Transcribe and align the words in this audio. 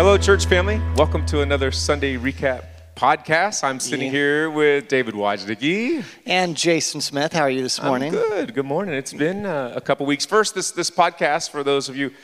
Hello, 0.00 0.16
church 0.16 0.46
family. 0.46 0.80
Welcome 0.96 1.26
to 1.26 1.42
another 1.42 1.70
Sunday 1.70 2.16
recap 2.16 2.64
podcast. 2.96 3.62
I'm 3.62 3.78
sitting 3.78 4.06
Yeah. 4.06 4.12
here 4.12 4.50
with 4.50 4.88
David 4.88 5.14
Wojnicki. 5.14 6.02
And 6.24 6.56
Jason 6.56 7.02
Smith, 7.02 7.34
how 7.34 7.42
are 7.42 7.50
you 7.50 7.62
this 7.62 7.82
morning? 7.82 8.14
I'm 8.14 8.18
good. 8.18 8.54
Good 8.54 8.64
morning. 8.64 8.94
It's 8.94 9.12
been 9.12 9.44
uh, 9.44 9.74
a 9.76 9.80
couple 9.82 10.06
weeks. 10.06 10.24
First, 10.24 10.54
this 10.54 10.70
this 10.70 10.90
podcast 10.90 11.50
for 11.50 11.62
those 11.62 11.90
of 11.90 11.98
you 11.98 12.08
who 12.08 12.14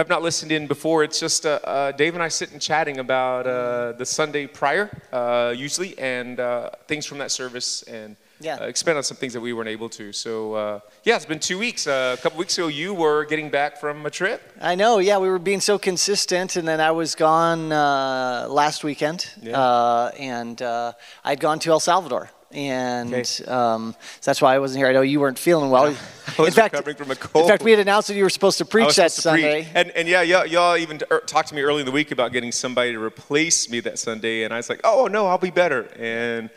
have 0.00 0.08
not 0.08 0.22
listened 0.22 0.52
in 0.52 0.66
before. 0.66 1.04
It's 1.04 1.20
just 1.20 1.44
uh, 1.44 1.58
uh, 1.64 1.92
Dave 1.92 2.14
and 2.14 2.22
I 2.22 2.28
sitting 2.28 2.58
chatting 2.58 2.98
about 2.98 3.46
uh, 3.46 3.92
the 3.92 4.06
Sunday 4.06 4.46
prior, 4.46 4.88
uh, 5.12 5.52
usually, 5.54 5.98
and 5.98 6.40
uh, 6.40 6.70
things 6.86 7.04
from 7.04 7.18
that 7.18 7.30
service, 7.30 7.82
and 7.82 8.16
Yeah. 8.40 8.56
uh, 8.60 8.66
expand 8.66 8.96
on 8.98 9.04
some 9.04 9.16
things 9.16 9.32
that 9.32 9.40
we 9.40 9.52
weren't 9.52 9.68
able 9.68 9.88
to. 9.90 10.12
So, 10.12 10.54
uh, 10.54 10.80
yeah, 11.04 11.16
it's 11.16 11.24
been 11.24 11.40
two 11.40 11.58
weeks. 11.58 11.86
Uh, 11.86 12.14
a 12.18 12.22
couple 12.22 12.38
weeks 12.38 12.56
ago, 12.56 12.68
you 12.68 12.94
were 12.94 13.24
getting 13.24 13.50
back 13.50 13.78
from 13.78 14.06
a 14.06 14.10
trip. 14.10 14.40
I 14.60 14.74
know, 14.74 14.98
yeah, 14.98 15.18
we 15.18 15.28
were 15.28 15.38
being 15.40 15.60
so 15.60 15.78
consistent, 15.78 16.56
and 16.56 16.66
then 16.66 16.80
I 16.80 16.92
was 16.92 17.14
gone 17.14 17.72
uh, 17.72 18.46
last 18.48 18.84
weekend, 18.84 19.30
Yeah. 19.42 19.58
uh, 19.58 20.10
and 20.18 20.60
uh, 20.62 20.92
I'd 21.24 21.40
gone 21.40 21.58
to 21.60 21.70
El 21.70 21.80
Salvador. 21.80 22.30
And 22.50 23.12
Okay. 23.12 23.44
um, 23.44 23.94
so 24.20 24.30
that's 24.30 24.40
why 24.40 24.54
I 24.54 24.58
wasn't 24.58 24.78
here. 24.78 24.88
I 24.88 24.92
know 24.94 25.02
you 25.02 25.20
weren't 25.20 25.38
feeling 25.38 25.68
well. 25.68 25.94
I 26.38 26.42
was 26.42 26.56
recovering 26.56 26.96
from 26.96 27.10
a 27.10 27.14
cold. 27.16 27.44
In 27.44 27.48
fact, 27.50 27.62
we 27.62 27.72
had 27.72 27.80
announced 27.80 28.08
that 28.08 28.14
you 28.14 28.22
were 28.22 28.30
supposed 28.30 28.56
to 28.56 28.64
preach 28.64 28.96
that 28.96 29.10
to 29.10 29.30
preach. 29.30 29.42
Sunday. 29.42 29.68
And, 29.74 29.90
and 29.90 30.08
yeah, 30.08 30.22
y'all, 30.22 30.46
y'all 30.46 30.76
even 30.78 30.98
er, 31.10 31.20
talked 31.26 31.48
to 31.48 31.54
me 31.54 31.60
early 31.60 31.80
in 31.80 31.86
the 31.86 31.92
week 31.92 32.10
about 32.10 32.32
getting 32.32 32.50
somebody 32.50 32.92
to 32.92 33.02
replace 33.02 33.68
me 33.68 33.80
that 33.80 33.98
Sunday. 33.98 34.44
And 34.44 34.54
I 34.54 34.56
was 34.56 34.70
like, 34.70 34.80
oh, 34.82 35.08
no, 35.08 35.26
I'll 35.26 35.36
be 35.36 35.50
better. 35.50 35.90
And 35.98 36.48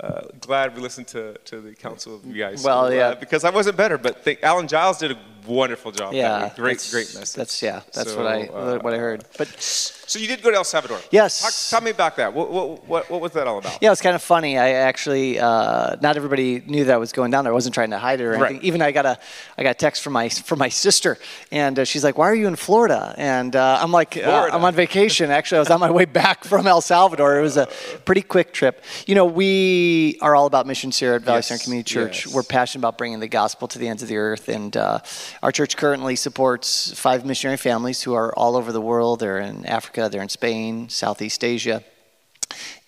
uh, 0.00 0.22
glad 0.40 0.76
we 0.76 0.80
listened 0.80 1.08
to, 1.08 1.36
to 1.44 1.60
the 1.60 1.74
counsel 1.74 2.16
of 2.16 2.24
you 2.24 2.34
guys. 2.34 2.62
Well, 2.62 2.86
uh, 2.86 2.90
yeah. 2.90 3.14
because 3.14 3.44
I 3.44 3.50
wasn't 3.50 3.76
better. 3.76 3.98
But 3.98 4.26
Alan 4.42 4.68
Giles 4.68 4.98
did 4.98 5.12
a 5.12 5.18
wonderful 5.48 5.90
job. 5.92 6.12
Yeah. 6.14 6.52
Great, 6.56 6.86
great 6.90 7.12
message. 7.14 7.34
That's 7.34 7.62
yeah, 7.62 7.80
that's 7.92 8.12
So, 8.12 8.16
what 8.22 8.26
I 8.26 8.46
uh, 8.46 8.78
what 8.80 8.94
I 8.94 8.98
heard. 8.98 9.24
But 9.36 9.48
So 9.60 10.18
you 10.18 10.26
did 10.26 10.42
go 10.42 10.50
to 10.50 10.56
El 10.56 10.64
Salvador. 10.64 11.00
Yes. 11.10 11.40
Talk, 11.42 11.78
tell 11.78 11.84
me 11.84 11.90
about 11.90 12.16
that. 12.16 12.32
What, 12.32 12.50
what, 12.50 12.86
what, 12.88 13.10
what 13.10 13.20
was 13.20 13.32
that 13.32 13.46
all 13.46 13.58
about? 13.58 13.78
Yeah, 13.82 13.88
it 13.88 13.90
was 13.90 14.00
kind 14.00 14.14
of 14.16 14.22
funny. 14.22 14.56
I 14.58 14.70
actually, 14.70 15.38
uh, 15.38 15.96
not 16.00 16.16
everybody 16.16 16.62
knew 16.66 16.84
that 16.86 16.94
I 16.94 16.96
was 16.96 17.12
going 17.12 17.30
down 17.30 17.44
there. 17.44 17.52
I 17.52 17.54
wasn't 17.54 17.74
trying 17.74 17.90
to 17.90 17.98
hide 17.98 18.20
it 18.20 18.24
or 18.24 18.34
anything. 18.34 18.56
Right. 18.56 18.64
Even 18.64 18.80
I 18.82 18.90
got 18.92 19.04
a, 19.06 19.18
I 19.58 19.62
got 19.62 19.70
a 19.70 19.74
text 19.74 20.02
from 20.02 20.14
my 20.14 20.28
from 20.28 20.58
my 20.58 20.68
sister, 20.70 21.18
and 21.52 21.78
uh, 21.78 21.84
she's 21.84 22.04
like, 22.04 22.16
"Why 22.16 22.28
are 22.28 22.34
you 22.34 22.46
in 22.48 22.56
Florida?" 22.56 23.14
And 23.18 23.54
uh, 23.54 23.78
I'm 23.82 23.92
like, 23.92 24.16
uh, 24.16 24.20
Florida. 24.22 24.54
"I'm 24.56 24.64
on 24.64 24.74
vacation." 24.74 25.30
Actually, 25.30 25.58
I 25.58 25.60
was 25.60 25.70
on 25.70 25.80
my 25.80 25.90
way 25.90 26.04
back 26.22 26.44
from 26.44 26.66
El 26.66 26.80
Salvador. 26.80 27.38
It 27.38 27.42
was 27.42 27.56
a 27.56 27.66
pretty 28.06 28.22
quick 28.22 28.52
trip. 28.52 28.82
You 29.06 29.14
know, 29.14 29.26
we 29.26 30.18
are 30.22 30.34
all 30.34 30.46
about 30.46 30.66
missions 30.66 30.98
here 30.98 31.14
at 31.14 31.22
Valley 31.22 31.38
Yes, 31.38 31.48
Center 31.48 31.64
Community 31.64 31.88
Church. 31.88 32.26
yes. 32.26 32.34
We're 32.34 32.42
passionate 32.42 32.80
about 32.80 32.96
bringing 32.98 33.20
the 33.20 33.28
gospel 33.28 33.68
to 33.68 33.78
the 33.78 33.88
ends 33.88 34.02
of 34.02 34.08
the 34.08 34.16
earth, 34.16 34.48
and 34.48 34.76
uh, 34.76 35.00
our 35.42 35.52
church 35.52 35.76
currently 35.76 36.16
supports 36.16 36.92
five 36.98 37.24
missionary 37.24 37.56
families 37.56 38.02
who 38.02 38.14
are 38.14 38.34
all 38.34 38.56
over 38.56 38.72
the 38.72 38.80
world. 38.80 39.20
They're 39.20 39.38
in 39.38 39.64
Africa, 39.66 40.08
they're 40.10 40.22
in 40.22 40.28
Spain, 40.28 40.88
Southeast 40.88 41.44
Asia. 41.44 41.84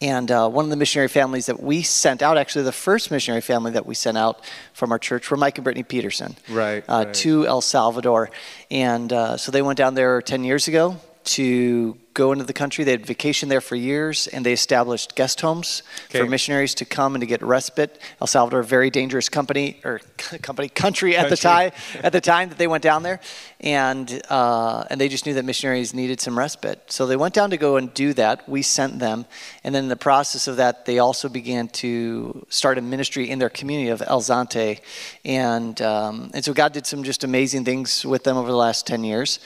And 0.00 0.30
uh, 0.30 0.48
one 0.48 0.64
of 0.64 0.70
the 0.70 0.76
missionary 0.76 1.08
families 1.08 1.46
that 1.46 1.62
we 1.62 1.82
sent 1.82 2.22
out, 2.22 2.38
actually 2.38 2.64
the 2.64 2.72
first 2.72 3.10
missionary 3.10 3.42
family 3.42 3.72
that 3.72 3.84
we 3.84 3.94
sent 3.94 4.16
out 4.16 4.42
from 4.72 4.90
our 4.90 4.98
church, 4.98 5.30
were 5.30 5.36
Mike 5.36 5.58
and 5.58 5.64
Brittany 5.64 5.82
Peterson 5.82 6.34
Right, 6.48 6.82
uh, 6.88 7.04
right. 7.06 7.14
to 7.16 7.46
El 7.46 7.60
Salvador. 7.60 8.30
And 8.70 9.12
uh, 9.12 9.36
so 9.36 9.52
they 9.52 9.60
went 9.60 9.76
down 9.76 9.94
there 9.94 10.22
10 10.22 10.44
years 10.44 10.66
ago 10.66 10.96
to 11.24 11.96
go 12.14 12.32
into 12.32 12.44
the 12.44 12.52
country. 12.52 12.84
They 12.84 12.90
had 12.92 13.06
vacationed 13.06 13.48
there 13.48 13.60
for 13.60 13.76
years, 13.76 14.26
and 14.26 14.44
they 14.44 14.52
established 14.52 15.14
guest 15.14 15.40
homes 15.40 15.82
Okay. 16.06 16.18
for 16.18 16.26
missionaries 16.26 16.74
to 16.74 16.84
come 16.84 17.14
and 17.14 17.22
to 17.22 17.26
get 17.26 17.40
respite. 17.42 18.00
El 18.20 18.26
Salvador, 18.26 18.60
a 18.60 18.64
very 18.64 18.90
dangerous 18.90 19.28
company 19.28 19.80
or 19.84 20.00
company 20.42 20.68
country 20.68 21.16
at 21.16 21.28
the 21.30 21.36
time 21.36 21.70
at 22.02 22.12
the 22.12 22.20
time 22.20 22.48
that 22.48 22.58
they 22.58 22.66
went 22.66 22.82
down 22.82 23.02
there, 23.02 23.20
and 23.60 24.22
uh, 24.28 24.84
and 24.90 25.00
they 25.00 25.08
just 25.08 25.24
knew 25.24 25.34
that 25.34 25.44
missionaries 25.44 25.94
needed 25.94 26.20
some 26.20 26.36
respite. 26.38 26.90
So 26.90 27.06
they 27.06 27.16
went 27.16 27.34
down 27.34 27.50
to 27.50 27.56
go 27.56 27.76
and 27.76 27.92
do 27.94 28.12
that. 28.14 28.48
We 28.48 28.62
sent 28.62 28.98
them, 28.98 29.24
and 29.62 29.74
then 29.74 29.84
in 29.84 29.88
the 29.88 29.96
process 29.96 30.48
of 30.48 30.56
that, 30.56 30.86
they 30.86 30.98
also 30.98 31.28
began 31.28 31.68
to 31.68 32.44
start 32.48 32.76
a 32.78 32.82
ministry 32.82 33.30
in 33.30 33.38
their 33.38 33.50
community 33.50 33.90
of 33.90 34.02
El 34.06 34.20
Zonte, 34.20 34.80
and 35.24 35.80
um, 35.80 36.30
and 36.34 36.44
so 36.44 36.52
God 36.52 36.72
did 36.72 36.86
some 36.86 37.04
just 37.04 37.24
amazing 37.24 37.64
things 37.64 38.04
with 38.04 38.24
them 38.24 38.36
over 38.36 38.48
the 38.48 38.56
last 38.56 38.86
ten 38.86 39.04
years. 39.04 39.38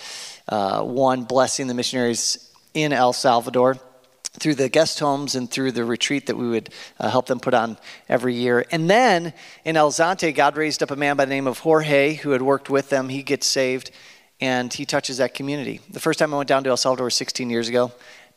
Uh, 0.49 0.83
one, 0.83 1.25
blessing 1.25 1.67
the 1.67 1.75
missionaries 1.75 2.51
in 2.75 2.93
El 2.93 3.13
Salvador 3.13 3.79
through 4.39 4.55
the 4.55 4.69
guest 4.69 4.99
homes 4.99 5.35
and 5.35 5.51
through 5.51 5.73
the 5.73 5.85
retreat 5.85 6.27
that 6.27 6.37
we 6.37 6.49
would 6.49 6.71
uh, 6.99 7.09
help 7.09 7.27
them 7.27 7.39
put 7.39 7.55
on 7.55 7.79
every 8.09 8.35
year. 8.35 8.65
And 8.71 8.91
then 8.91 9.33
in 9.65 9.77
El 9.77 9.93
Zonte, 9.93 10.35
God 10.35 10.57
raised 10.57 10.83
up 10.83 10.91
a 10.91 10.97
man 10.97 11.17
by 11.17 11.25
the 11.25 11.31
name 11.31 11.47
of 11.47 11.61
Jorge 11.61 12.15
who 12.15 12.31
had 12.31 12.43
worked 12.43 12.69
with 12.69 12.91
them. 12.91 13.09
He 13.09 13.23
gets 13.23 13.47
saved 13.47 13.91
and 14.41 14.73
he 14.73 14.85
touches 14.85 15.19
that 15.19 15.35
community. 15.35 15.81
The 15.89 16.01
first 16.01 16.19
time 16.19 16.35
I 16.35 16.37
went 16.37 16.49
down 16.49 16.65
to 16.65 16.71
El 16.71 16.77
Salvador 16.77 17.05
was 17.05 17.15
16 17.15 17.49
years 17.49 17.69
ago. 17.69 17.93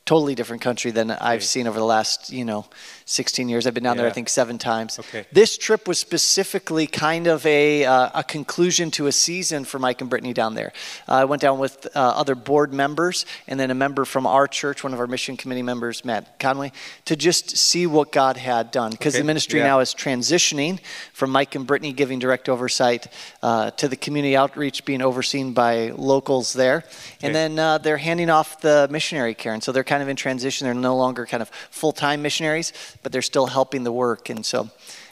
Totally 0.06 0.36
different 0.36 0.62
country 0.62 0.92
than 0.92 1.12
I've 1.12 1.44
seen 1.44 1.68
over 1.68 1.80
the 1.80 1.86
last, 1.86 2.32
you 2.32 2.46
know, 2.46 2.66
16 3.10 3.48
years. 3.48 3.66
I've 3.66 3.74
been 3.74 3.84
down 3.84 3.96
there, 3.96 4.06
I 4.06 4.12
think, 4.12 4.28
seven 4.28 4.58
times. 4.58 5.00
Okay. 5.00 5.26
This 5.32 5.58
trip 5.58 5.88
was 5.88 5.98
specifically 5.98 6.88
kind 6.88 7.28
of 7.28 7.46
a, 7.46 7.86
uh, 7.86 8.10
a 8.14 8.24
conclusion 8.24 8.92
to 8.92 9.08
a 9.08 9.14
season 9.14 9.64
for 9.64 9.80
Mike 9.80 10.02
and 10.02 10.10
Brittany 10.10 10.34
down 10.34 10.56
there. 10.56 10.74
Uh, 11.08 11.14
I 11.14 11.26
went 11.26 11.42
down 11.42 11.58
with 11.58 11.88
uh, 11.96 12.00
other 12.00 12.36
board 12.36 12.74
members 12.74 13.26
and 13.48 13.58
then 13.58 13.72
a 13.72 13.76
member 13.76 14.04
from 14.04 14.28
our 14.28 14.46
church, 14.46 14.84
one 14.84 14.94
of 14.94 15.00
our 15.00 15.08
mission 15.08 15.38
committee 15.38 15.64
members, 15.64 16.04
Matt 16.04 16.38
Conway, 16.38 16.74
to 17.06 17.16
just 17.16 17.56
see 17.58 17.88
what 17.88 18.12
God 18.12 18.36
had 18.36 18.72
done. 18.72 18.92
Because 18.92 19.16
Okay, 19.16 19.22
the 19.22 19.26
ministry 19.26 19.60
yeah. 19.62 19.68
now 19.68 19.80
is 19.80 19.94
transitioning 19.94 20.80
from 21.14 21.32
Mike 21.32 21.56
and 21.56 21.66
Brittany 21.66 21.94
giving 21.94 22.20
direct 22.20 22.50
oversight 22.50 23.08
uh, 23.42 23.72
to 23.72 23.88
the 23.88 23.96
community 23.96 24.36
outreach 24.36 24.84
being 24.84 25.02
overseen 25.02 25.54
by 25.54 25.92
locals 25.92 26.52
there. 26.52 26.78
Okay. 26.80 27.28
And 27.28 27.34
then 27.34 27.58
uh, 27.58 27.78
they're 27.78 27.98
handing 27.98 28.30
off 28.30 28.60
the 28.60 28.90
missionary 28.92 29.34
care. 29.34 29.54
And 29.54 29.64
so 29.64 29.72
they're 29.72 29.86
kind 29.86 30.04
of 30.04 30.10
in 30.10 30.18
transition. 30.18 30.66
They're 30.66 30.74
no 30.74 30.98
longer 30.98 31.26
kind 31.26 31.42
of 31.42 31.50
full 31.70 31.94
time 31.94 32.22
missionaries, 32.22 32.74
but 33.08 33.14
they're 33.14 33.22
still 33.22 33.48
helping 33.48 33.86
the 33.86 33.92
work. 33.94 34.30
And 34.30 34.46
so. 34.46 34.70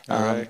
Um, 0.10 0.24
right. 0.24 0.50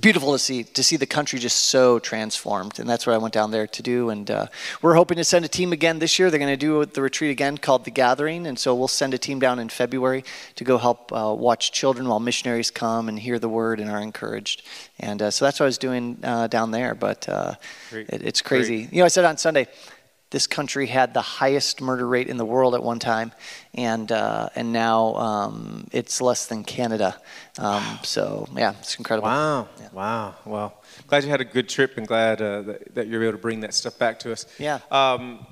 Beautiful 0.00 0.32
to 0.32 0.38
see 0.38 0.64
to 0.64 0.82
see 0.82 0.96
the 0.96 1.06
country 1.06 1.38
just 1.38 1.58
so 1.58 1.98
transformed, 1.98 2.78
and 2.78 2.86
that's 2.86 3.06
what 3.06 3.14
I 3.14 3.18
went 3.18 3.32
down 3.32 3.50
there 3.52 3.66
to 3.66 3.82
do. 3.82 4.10
And 4.10 4.30
uh, 4.30 4.46
we're 4.82 4.94
hoping 4.94 5.16
to 5.16 5.24
send 5.24 5.46
a 5.46 5.48
team 5.48 5.72
again 5.72 5.98
this 5.98 6.18
year. 6.18 6.30
They're 6.30 6.38
going 6.38 6.58
to 6.58 6.58
do 6.58 6.84
the 6.84 7.00
retreat 7.00 7.30
again 7.30 7.56
called 7.56 7.86
the 7.86 7.90
Gathering, 7.90 8.46
and 8.46 8.58
so 8.58 8.74
we'll 8.74 8.86
send 8.86 9.14
a 9.14 9.18
team 9.18 9.38
down 9.38 9.58
in 9.58 9.70
February 9.70 10.24
to 10.56 10.64
go 10.64 10.76
help 10.76 11.10
uh, 11.10 11.34
watch 11.34 11.72
children 11.72 12.06
while 12.06 12.20
missionaries 12.20 12.70
come 12.70 13.08
and 13.08 13.18
hear 13.18 13.38
the 13.38 13.48
word 13.48 13.80
and 13.80 13.90
are 13.90 14.02
encouraged. 14.02 14.62
And 15.00 15.22
uh, 15.22 15.30
so 15.30 15.46
that's 15.46 15.58
what 15.58 15.64
I 15.64 15.68
was 15.68 15.78
doing 15.78 16.18
uh, 16.22 16.48
down 16.48 16.70
there. 16.70 16.94
But 16.94 17.26
uh, 17.26 17.54
it, 17.90 18.22
it's 18.22 18.42
crazy. 18.42 18.88
You 18.92 18.98
know, 18.98 19.06
I 19.06 19.08
said 19.08 19.24
on 19.24 19.38
Sunday, 19.38 19.68
this 20.30 20.46
country 20.46 20.86
had 20.86 21.14
the 21.14 21.22
highest 21.22 21.80
murder 21.80 22.06
rate 22.06 22.28
in 22.28 22.36
the 22.36 22.44
world 22.44 22.74
at 22.74 22.82
one 22.82 22.98
time, 22.98 23.32
and 23.74 24.12
uh, 24.12 24.50
and 24.54 24.72
now 24.72 25.14
um, 25.14 25.86
it's 25.92 26.20
less 26.20 26.46
than 26.46 26.64
Canada. 26.64 27.16
Um, 27.58 27.98
So 28.02 28.46
yeah, 28.54 28.74
it's 28.78 28.96
incredible. 28.98 29.28
Wow. 29.28 29.68
Yeah. 29.80 29.88
Wow. 29.92 30.34
Well, 30.44 30.82
glad 31.06 31.24
you 31.24 31.30
had 31.30 31.40
a 31.40 31.44
good 31.46 31.68
trip 31.68 31.96
and 31.96 32.06
glad 32.06 32.42
uh, 32.42 32.62
that, 32.62 32.94
that 32.94 33.06
you're 33.08 33.22
able 33.22 33.32
to 33.32 33.38
bring 33.38 33.60
that 33.60 33.74
stuff 33.74 33.98
back 33.98 34.18
to 34.20 34.32
us. 34.32 34.46
Yeah. 34.58 34.80
Um, 34.90 35.46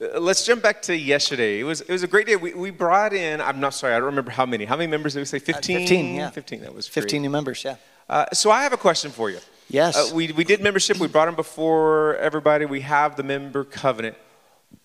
uh, 0.00 0.20
let's 0.20 0.46
jump 0.46 0.62
back 0.62 0.80
to 0.82 0.96
yesterday. 0.96 1.60
It 1.60 1.64
was 1.64 1.82
it 1.82 1.90
was 1.90 2.02
a 2.02 2.06
great 2.08 2.26
day. 2.26 2.36
We, 2.36 2.54
we 2.54 2.70
brought 2.70 3.12
in. 3.12 3.40
I'm 3.40 3.60
not 3.60 3.74
sorry. 3.74 3.92
I 3.94 3.96
don't 3.98 4.06
remember 4.06 4.30
how 4.30 4.46
many. 4.46 4.64
How 4.64 4.76
many 4.76 4.90
members 4.90 5.14
did 5.14 5.20
we 5.20 5.26
say? 5.26 5.38
15. 5.38 5.80
15, 5.80 6.14
yeah. 6.14 6.30
15. 6.30 6.60
That 6.62 6.74
was 6.74 6.88
15 6.88 7.20
new 7.20 7.30
members, 7.30 7.62
yeah. 7.64 7.76
Uh, 8.08 8.24
so 8.32 8.50
I 8.50 8.62
have 8.62 8.72
a 8.72 8.78
question 8.78 9.10
for 9.10 9.28
you. 9.28 9.38
Yes. 9.68 9.96
Uh, 9.96 10.14
we 10.14 10.32
we 10.32 10.44
did 10.44 10.62
membership. 10.62 10.98
We 10.98 11.08
brought 11.08 11.26
them 11.26 11.34
before 11.34 12.16
everybody. 12.16 12.64
We 12.64 12.80
have 12.82 13.16
the 13.16 13.22
member 13.22 13.64
covenant. 13.64 14.16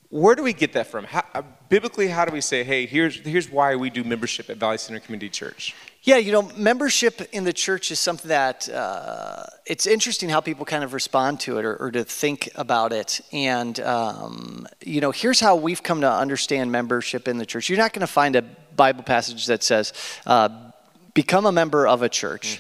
Where 0.10 0.36
do 0.36 0.44
we 0.44 0.54
get 0.54 0.74
that 0.74 0.88
from? 0.88 1.06
How, 1.06 1.24
uh, 1.34 1.42
biblically, 1.70 2.08
how 2.08 2.26
do 2.26 2.32
we 2.32 2.42
say, 2.42 2.64
hey, 2.64 2.86
here's 2.86 3.20
here's 3.20 3.50
why 3.50 3.76
we 3.76 3.90
do 3.90 4.04
membership 4.04 4.50
at 4.50 4.58
Valley 4.58 4.78
Center 4.78 5.00
Community 5.00 5.30
Church? 5.30 5.74
Yeah, 6.04 6.18
you 6.18 6.34
know, 6.34 6.42
membership 6.58 7.22
in 7.32 7.46
the 7.46 7.54
church 7.54 7.90
is 7.90 7.98
something 7.98 8.28
that 8.28 8.68
uh, 8.68 9.46
it's 9.66 9.88
interesting 9.88 10.28
how 10.28 10.42
people 10.42 10.66
kind 10.66 10.84
of 10.84 10.94
respond 10.94 11.40
to 11.42 11.60
it 11.60 11.66
or, 11.66 11.78
or 11.78 11.92
to 11.92 12.04
think 12.04 12.50
about 12.56 12.92
it. 12.92 13.22
And, 13.32 13.80
um, 13.80 14.68
you 14.82 15.00
know, 15.00 15.12
here's 15.12 15.40
how 15.40 15.56
we've 15.56 15.82
come 15.82 16.02
to 16.02 16.12
understand 16.12 16.74
membership 16.74 17.30
in 17.30 17.38
the 17.38 17.46
church. 17.46 17.70
You're 17.70 17.78
not 17.78 17.94
going 17.94 18.02
to 18.02 18.08
find 18.08 18.36
a 18.36 18.42
Bible 18.42 19.04
passage 19.04 19.46
that 19.46 19.64
says, 19.64 19.94
uh, 20.26 20.50
become 21.14 21.46
a 21.46 21.52
member 21.52 21.88
of 21.88 22.02
a 22.02 22.10
church. 22.10 22.60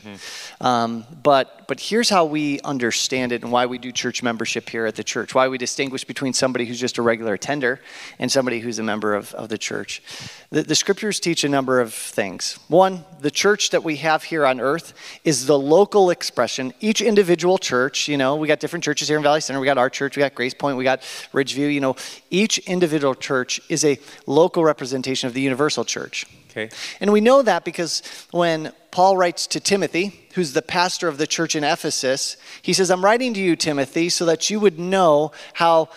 Um, 0.61 1.05
but, 1.23 1.67
but 1.67 1.79
here's 1.79 2.09
how 2.09 2.25
we 2.25 2.59
understand 2.61 3.31
it 3.31 3.41
and 3.41 3.51
why 3.51 3.65
we 3.65 3.79
do 3.79 3.91
church 3.91 4.21
membership 4.21 4.69
here 4.69 4.85
at 4.85 4.95
the 4.95 5.03
church, 5.03 5.33
why 5.33 5.47
we 5.47 5.57
distinguish 5.57 6.03
between 6.03 6.33
somebody 6.33 6.65
who's 6.65 6.79
just 6.79 6.99
a 6.99 7.01
regular 7.01 7.33
attender 7.33 7.81
and 8.19 8.31
somebody 8.31 8.59
who's 8.59 8.77
a 8.77 8.83
member 8.83 9.15
of, 9.15 9.33
of 9.33 9.49
the 9.49 9.57
church. 9.57 10.03
The, 10.51 10.61
the 10.61 10.75
scriptures 10.75 11.19
teach 11.19 11.43
a 11.43 11.49
number 11.49 11.81
of 11.81 11.93
things. 11.93 12.59
One, 12.67 13.05
the 13.21 13.31
church 13.31 13.71
that 13.71 13.83
we 13.83 13.95
have 13.97 14.23
here 14.23 14.45
on 14.45 14.59
earth 14.59 14.93
is 15.23 15.47
the 15.47 15.57
local 15.57 16.11
expression. 16.11 16.73
Each 16.79 17.01
individual 17.01 17.57
church, 17.57 18.07
you 18.07 18.17
know, 18.17 18.35
we 18.35 18.47
got 18.47 18.59
different 18.59 18.83
churches 18.83 19.07
here 19.07 19.17
in 19.17 19.23
Valley 19.23 19.41
Center. 19.41 19.59
We 19.59 19.65
got 19.65 19.79
our 19.79 19.89
church, 19.89 20.15
we 20.15 20.21
got 20.21 20.35
Grace 20.35 20.53
Point, 20.53 20.77
we 20.77 20.83
got 20.83 21.01
Ridgeview. 21.33 21.73
You 21.73 21.81
know, 21.81 21.95
each 22.29 22.59
individual 22.59 23.15
church 23.15 23.59
is 23.67 23.83
a 23.83 23.97
local 24.27 24.63
representation 24.63 25.25
of 25.27 25.33
the 25.33 25.41
universal 25.41 25.83
church. 25.83 26.27
Okay. 26.55 26.69
And 26.99 27.11
we 27.11 27.19
know 27.19 27.41
that 27.41 27.65
because 27.65 28.03
when 28.29 28.73
Paul 28.91 29.17
writes 29.17 29.47
to 29.47 29.59
Timothy, 29.59 30.27
who's 30.35 30.53
the 30.53 30.61
pastor 30.61 31.07
of 31.07 31.17
the 31.17 31.25
church 31.25 31.55
in 31.55 31.63
Ephesus, 31.63 32.37
he 32.61 32.73
says, 32.73 32.91
I'm 32.91 33.03
writing 33.03 33.33
to 33.33 33.39
you, 33.39 33.55
Timothy, 33.55 34.09
so 34.09 34.25
that 34.27 34.51
you 34.51 34.59
would 34.59 34.77
know 34.77 35.31
how 35.53 35.89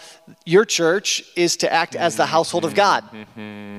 your 0.46 0.64
church 0.64 1.22
is 1.36 1.58
to 1.58 1.70
act 1.70 1.94
as 1.94 2.16
the 2.16 2.24
household 2.24 2.64
of 2.64 2.74
God, 2.74 3.04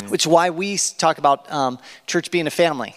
which 0.09 0.23
is 0.23 0.27
why 0.27 0.51
we 0.51 0.77
talk 0.77 1.17
about 1.17 1.51
um, 1.51 1.79
church 2.05 2.29
being 2.29 2.45
a 2.45 2.51
family, 2.51 2.95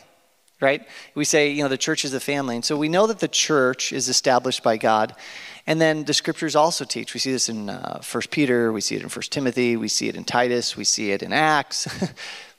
right? 0.60 0.86
We 1.14 1.24
say, 1.24 1.50
you 1.50 1.62
know, 1.62 1.70
the 1.70 1.78
church 1.78 2.04
is 2.04 2.12
a 2.12 2.20
family. 2.20 2.56
And 2.56 2.64
so 2.64 2.76
we 2.76 2.90
know 2.90 3.06
that 3.06 3.20
the 3.20 3.28
church 3.28 3.94
is 3.94 4.10
established 4.10 4.62
by 4.62 4.76
God. 4.76 5.14
And 5.66 5.80
then 5.80 6.04
the 6.04 6.12
scriptures 6.12 6.54
also 6.54 6.84
teach. 6.84 7.14
We 7.14 7.20
see 7.20 7.32
this 7.32 7.48
in 7.48 7.70
uh, 7.70 8.02
1 8.02 8.22
Peter, 8.30 8.74
we 8.74 8.82
see 8.82 8.96
it 8.96 9.02
in 9.02 9.08
1 9.08 9.22
Timothy, 9.30 9.78
we 9.78 9.88
see 9.88 10.08
it 10.08 10.16
in 10.16 10.24
Titus, 10.24 10.76
we 10.76 10.84
see 10.84 11.12
it 11.12 11.22
in 11.22 11.32
Acts, 11.32 11.88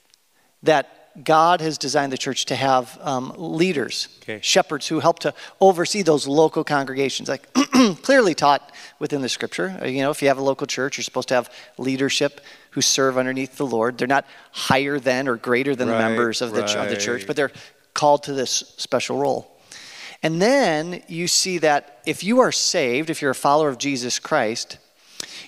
that 0.64 1.01
God 1.24 1.60
has 1.60 1.76
designed 1.78 2.10
the 2.12 2.16
church 2.18 2.46
to 2.46 2.56
have 2.56 2.98
um, 3.02 3.34
leaders, 3.36 4.08
Okay. 4.22 4.38
shepherds 4.42 4.86
who 4.88 5.00
help 5.00 5.18
to 5.20 5.34
oversee 5.60 6.02
those 6.02 6.26
local 6.26 6.64
congregations. 6.64 7.28
Like 7.28 7.52
clearly 8.02 8.34
taught 8.34 8.72
within 8.98 9.20
the 9.20 9.28
scripture. 9.28 9.78
Uh, 9.82 9.86
You 9.86 10.00
know, 10.02 10.10
if 10.10 10.22
you 10.22 10.28
have 10.28 10.38
a 10.38 10.42
local 10.42 10.66
church, 10.66 10.96
you're 10.96 11.04
supposed 11.04 11.28
to 11.28 11.34
have 11.34 11.50
leadership 11.76 12.40
who 12.70 12.80
serve 12.80 13.18
underneath 13.18 13.56
the 13.58 13.66
Lord. 13.66 13.98
They're 13.98 14.08
not 14.08 14.24
higher 14.52 14.98
than 14.98 15.28
or 15.28 15.36
greater 15.36 15.76
than 15.76 15.88
Right, 15.88 15.98
the 15.98 16.08
members 16.08 16.40
of 16.40 16.52
the, 16.52 16.62
ch- 16.62 16.76
of 16.76 16.88
the 16.88 16.96
church, 16.96 17.26
but 17.26 17.36
they're 17.36 17.52
called 17.92 18.22
to 18.24 18.32
this 18.32 18.50
special 18.78 19.18
role. 19.18 19.60
And 20.22 20.40
then 20.40 21.02
you 21.08 21.28
see 21.28 21.58
that 21.58 21.98
if 22.06 22.24
you 22.24 22.40
are 22.40 22.52
saved, 22.52 23.10
if 23.10 23.20
you're 23.20 23.32
a 23.32 23.34
follower 23.34 23.68
of 23.68 23.76
Jesus 23.76 24.18
Christ, 24.18 24.78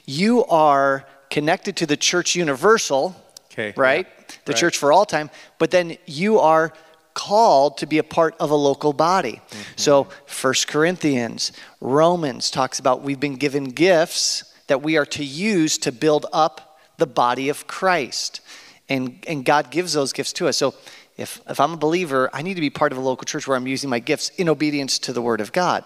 you 0.04 0.44
are 0.46 1.06
connected 1.30 1.76
to 1.76 1.86
the 1.86 1.96
church 1.96 2.34
universal, 2.36 3.16
Okay, 3.52 3.72
right? 3.76 4.06
yeah, 4.06 4.13
The 4.44 4.52
right. 4.52 4.58
church 4.58 4.78
for 4.78 4.92
all 4.92 5.06
time, 5.06 5.30
but 5.58 5.70
then 5.70 5.96
you 6.06 6.38
are 6.38 6.72
called 7.14 7.78
to 7.78 7.86
be 7.86 7.98
a 7.98 8.02
part 8.02 8.34
of 8.40 8.50
a 8.50 8.54
local 8.54 8.92
body. 8.92 9.40
Mm-hmm. 9.48 9.72
So, 9.76 10.08
First 10.26 10.68
Corinthians, 10.68 11.52
Romans 11.80 12.50
talks 12.50 12.78
about 12.78 13.02
we've 13.02 13.20
been 13.20 13.36
given 13.36 13.64
gifts 13.64 14.52
that 14.66 14.82
we 14.82 14.96
are 14.96 15.06
to 15.06 15.24
use 15.24 15.78
to 15.78 15.92
build 15.92 16.26
up 16.32 16.78
the 16.98 17.06
body 17.06 17.48
of 17.48 17.66
Christ. 17.66 18.40
And, 18.88 19.24
and 19.26 19.44
God 19.44 19.70
gives 19.70 19.92
those 19.92 20.12
gifts 20.12 20.32
to 20.34 20.48
us. 20.48 20.56
So, 20.56 20.74
if, 21.16 21.40
if 21.48 21.60
I'm 21.60 21.74
a 21.74 21.76
believer, 21.76 22.28
I 22.32 22.42
need 22.42 22.54
to 22.54 22.60
be 22.60 22.70
part 22.70 22.90
of 22.90 22.98
a 22.98 23.00
local 23.00 23.24
church 23.24 23.46
where 23.46 23.56
I'm 23.56 23.68
using 23.68 23.88
my 23.88 24.00
gifts 24.00 24.30
in 24.30 24.48
obedience 24.48 24.98
to 25.00 25.12
the 25.12 25.22
Word 25.22 25.40
of 25.40 25.52
God. 25.52 25.84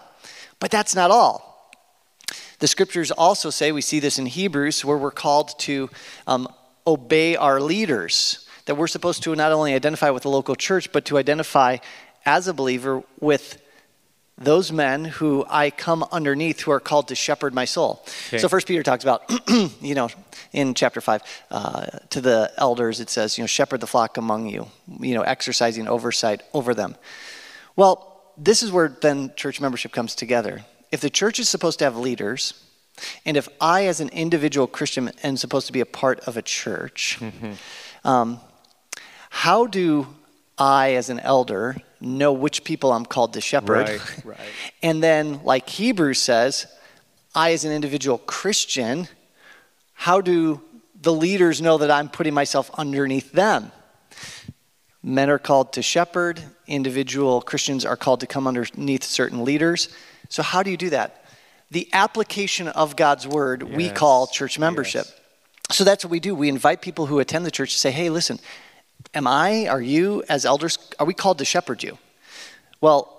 But 0.59 0.71
that's 0.71 0.95
not 0.95 1.11
all. 1.11 1.71
The 2.59 2.67
scriptures 2.67 3.11
also 3.11 3.51
say, 3.51 3.71
we 3.71 3.81
see 3.81 3.99
this 3.99 4.19
in 4.19 4.25
Hebrews, 4.25 4.83
where 4.83 4.97
we're 4.97 5.11
called 5.11 5.57
to 5.59 5.89
um, 6.27 6.47
obey 6.85 7.35
our 7.35 7.61
leaders, 7.61 8.47
that 8.65 8.75
we're 8.75 8.87
supposed 8.87 9.23
to 9.23 9.35
not 9.35 9.51
only 9.51 9.73
identify 9.73 10.09
with 10.09 10.23
the 10.23 10.29
local 10.29 10.55
church, 10.55 10.91
but 10.91 11.05
to 11.05 11.17
identify 11.17 11.77
as 12.25 12.47
a 12.47 12.53
believer 12.53 13.03
with 13.19 13.61
those 14.39 14.71
men 14.71 15.03
who 15.03 15.45
I 15.49 15.69
come 15.69 16.05
underneath 16.11 16.61
who 16.61 16.71
are 16.71 16.79
called 16.79 17.09
to 17.09 17.15
shepherd 17.15 17.53
my 17.53 17.65
soul. 17.65 18.01
Okay. 18.27 18.37
So 18.37 18.47
First 18.47 18.67
Peter 18.67 18.83
talks 18.83 19.03
about, 19.03 19.29
you 19.81 19.95
know, 19.95 20.09
in 20.53 20.73
chapter 20.73 21.01
five, 21.01 21.21
uh, 21.51 21.85
to 22.11 22.21
the 22.21 22.51
elders 22.57 23.01
it 23.01 23.09
says, 23.09 23.37
you 23.37 23.43
know, 23.43 23.47
shepherd 23.47 23.81
the 23.81 23.87
flock 23.87 24.17
among 24.17 24.47
you, 24.47 24.67
you 24.99 25.13
know, 25.13 25.21
exercising 25.21 25.87
oversight 25.87 26.41
over 26.53 26.73
them. 26.73 26.95
Well, 27.75 28.21
this 28.37 28.63
is 28.63 28.71
where 28.71 28.87
then 28.87 29.33
church 29.35 29.59
membership 29.59 29.91
comes 29.91 30.15
together. 30.15 30.63
If 30.91 31.01
the 31.01 31.09
church 31.09 31.39
is 31.39 31.49
supposed 31.49 31.79
to 31.79 31.85
have 31.85 31.97
leaders, 31.97 32.53
and 33.25 33.37
if 33.37 33.47
I, 33.59 33.85
as 33.85 33.99
an 33.99 34.09
individual 34.09 34.67
Christian, 34.67 35.09
am 35.23 35.37
supposed 35.37 35.67
to 35.67 35.73
be 35.73 35.81
a 35.81 35.85
part 35.85 36.21
of 36.21 36.37
a 36.37 36.41
church, 36.41 37.19
um, 38.03 38.39
how 39.29 39.67
do 39.67 40.07
I, 40.57 40.93
as 40.93 41.09
an 41.09 41.19
elder, 41.19 41.77
know 42.01 42.33
which 42.33 42.63
people 42.63 42.91
I'm 42.91 43.05
called 43.05 43.33
to 43.33 43.41
shepherd? 43.41 43.89
Right, 43.89 44.01
right. 44.25 44.37
And 44.83 45.01
then, 45.01 45.43
like 45.43 45.69
Hebrews 45.69 46.19
says, 46.19 46.67
I, 47.33 47.53
as 47.53 47.63
an 47.63 47.71
individual 47.71 48.17
Christian, 48.17 49.07
how 49.93 50.19
do 50.21 50.61
the 51.01 51.13
leaders 51.13 51.61
know 51.61 51.77
that 51.77 51.91
I'm 51.91 52.09
putting 52.09 52.33
myself 52.33 52.69
underneath 52.73 53.31
them? 53.31 53.71
Men 55.01 55.29
are 55.29 55.39
called 55.39 55.73
to 55.73 55.81
shepherd, 55.81 56.41
individual 56.67 57.41
Christians 57.41 57.85
are 57.85 57.95
called 57.95 58.19
to 58.19 58.27
come 58.27 58.47
underneath 58.47 59.03
certain 59.03 59.45
leaders. 59.45 59.89
So, 60.27 60.43
how 60.43 60.63
do 60.63 60.71
you 60.71 60.77
do 60.77 60.89
that? 60.89 61.23
The 61.71 61.87
application 61.93 62.67
of 62.67 62.95
God's 62.95 63.27
word 63.27 63.63
we 63.63 63.89
call 63.89 64.27
church 64.27 64.59
membership. 64.59 65.05
yes. 65.07 65.15
So, 65.71 65.83
that's 65.83 66.03
what 66.03 66.11
we 66.11 66.19
do. 66.19 66.35
We 66.35 66.49
invite 66.49 66.81
people 66.81 67.05
who 67.05 67.19
attend 67.19 67.45
the 67.45 67.51
church 67.51 67.73
to 67.73 67.79
say, 67.79 67.91
hey, 67.91 68.09
listen, 68.09 68.39
am 69.13 69.27
I, 69.27 69.67
are 69.67 69.81
you, 69.81 70.23
as 70.29 70.45
elders, 70.45 70.77
are 70.99 71.05
we 71.05 71.13
called 71.13 71.37
to 71.39 71.45
shepherd 71.45 71.83
you? 71.83 71.97
Well, 72.81 73.15